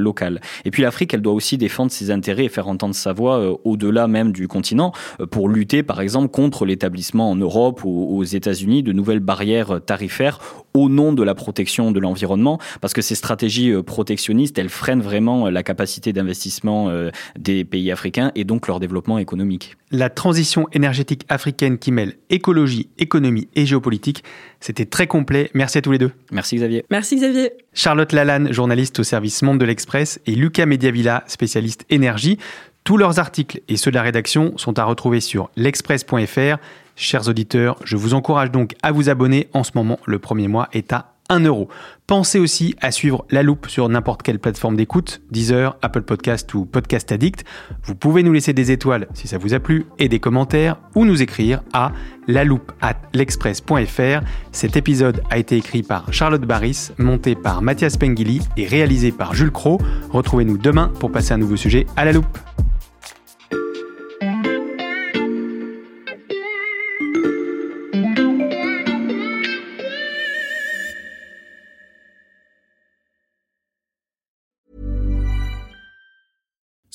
et 0.64 0.70
puis 0.70 0.82
l'Afrique, 0.82 1.14
elle 1.14 1.22
doit 1.22 1.32
aussi 1.32 1.58
défendre 1.58 1.90
ses 1.90 2.10
intérêts 2.10 2.44
et 2.44 2.48
faire 2.48 2.68
entendre 2.68 2.94
sa 2.94 3.12
voix 3.12 3.38
euh, 3.38 3.56
au-delà 3.64 4.08
même 4.08 4.32
du 4.32 4.48
continent 4.48 4.92
euh, 5.20 5.26
pour 5.26 5.48
lutter, 5.48 5.82
par 5.82 6.00
exemple, 6.00 6.28
contre 6.28 6.64
l'établissement 6.64 7.30
en 7.30 7.36
Europe 7.36 7.82
ou 7.84 8.18
aux 8.18 8.24
États-Unis 8.24 8.82
de 8.82 8.92
nouvelles 8.92 9.20
barrières 9.20 9.80
tarifaires 9.84 10.38
au 10.74 10.88
nom 10.88 11.12
de 11.12 11.22
la 11.22 11.34
protection 11.34 11.92
de 11.92 12.00
l'environnement, 12.00 12.58
parce 12.80 12.94
que 12.94 13.02
ces 13.02 13.14
stratégies 13.14 13.70
euh, 13.70 13.82
protectionnistes, 13.82 14.58
elles 14.58 14.70
freinent 14.70 15.02
vraiment 15.02 15.50
la 15.50 15.62
capacité 15.62 16.12
d'investissement 16.12 16.90
des 17.38 17.64
pays 17.64 17.90
africains 17.90 18.32
et 18.34 18.44
donc 18.44 18.66
leur 18.68 18.80
développement 18.80 19.18
économique. 19.18 19.76
La 19.90 20.08
transition 20.08 20.66
énergétique 20.72 21.24
africaine 21.28 21.78
qui 21.78 21.92
mêle 21.92 22.14
écologie, 22.30 22.88
économie 22.98 23.48
et 23.54 23.66
géopolitique, 23.66 24.24
c'était 24.62 24.86
très 24.86 25.06
complet. 25.06 25.50
Merci 25.54 25.78
à 25.78 25.82
tous 25.82 25.92
les 25.92 25.98
deux. 25.98 26.12
Merci 26.30 26.56
Xavier. 26.56 26.84
Merci 26.88 27.16
Xavier. 27.16 27.52
Charlotte 27.74 28.12
Lalanne, 28.12 28.52
journaliste 28.52 29.00
au 29.00 29.02
service 29.02 29.42
Monde 29.42 29.58
de 29.58 29.64
l'Express, 29.64 30.20
et 30.24 30.34
Lucas 30.34 30.66
Mediavilla, 30.66 31.24
spécialiste 31.26 31.84
énergie. 31.90 32.38
Tous 32.84 32.96
leurs 32.96 33.18
articles 33.18 33.60
et 33.68 33.76
ceux 33.76 33.90
de 33.90 33.96
la 33.96 34.02
rédaction 34.02 34.56
sont 34.56 34.78
à 34.78 34.84
retrouver 34.84 35.20
sur 35.20 35.50
l'express.fr. 35.56 36.56
Chers 36.94 37.28
auditeurs, 37.28 37.76
je 37.84 37.96
vous 37.96 38.14
encourage 38.14 38.50
donc 38.50 38.74
à 38.82 38.92
vous 38.92 39.08
abonner. 39.08 39.48
En 39.52 39.64
ce 39.64 39.72
moment, 39.74 39.98
le 40.06 40.18
premier 40.18 40.48
mois 40.48 40.68
est 40.72 40.92
à 40.92 41.11
1 41.32 41.40
euro. 41.40 41.68
Pensez 42.06 42.38
aussi 42.38 42.74
à 42.80 42.90
suivre 42.90 43.24
La 43.30 43.42
Loupe 43.42 43.68
sur 43.68 43.88
n'importe 43.88 44.22
quelle 44.22 44.38
plateforme 44.38 44.76
d'écoute, 44.76 45.22
Deezer, 45.30 45.76
Apple 45.82 46.02
Podcast 46.02 46.52
ou 46.54 46.64
Podcast 46.64 47.10
Addict. 47.10 47.44
Vous 47.84 47.94
pouvez 47.94 48.22
nous 48.22 48.32
laisser 48.32 48.52
des 48.52 48.70
étoiles 48.70 49.08
si 49.14 49.28
ça 49.28 49.38
vous 49.38 49.54
a 49.54 49.60
plu 49.60 49.86
et 49.98 50.08
des 50.08 50.18
commentaires 50.20 50.76
ou 50.94 51.04
nous 51.04 51.22
écrire 51.22 51.62
à 51.72 51.92
loupe 52.26 52.72
at 52.80 52.96
l'express.fr. 53.14 54.24
Cet 54.52 54.76
épisode 54.76 55.22
a 55.30 55.38
été 55.38 55.56
écrit 55.56 55.82
par 55.82 56.12
Charlotte 56.12 56.42
Barris, 56.42 56.90
monté 56.98 57.34
par 57.34 57.62
Mathias 57.62 57.96
Pengili 57.96 58.40
et 58.56 58.66
réalisé 58.66 59.10
par 59.10 59.34
Jules 59.34 59.50
Cro. 59.50 59.80
Retrouvez-nous 60.10 60.58
demain 60.58 60.92
pour 60.98 61.10
passer 61.10 61.32
un 61.32 61.38
nouveau 61.38 61.56
sujet 61.56 61.86
à 61.96 62.04
La 62.04 62.12
Loupe. 62.12 62.38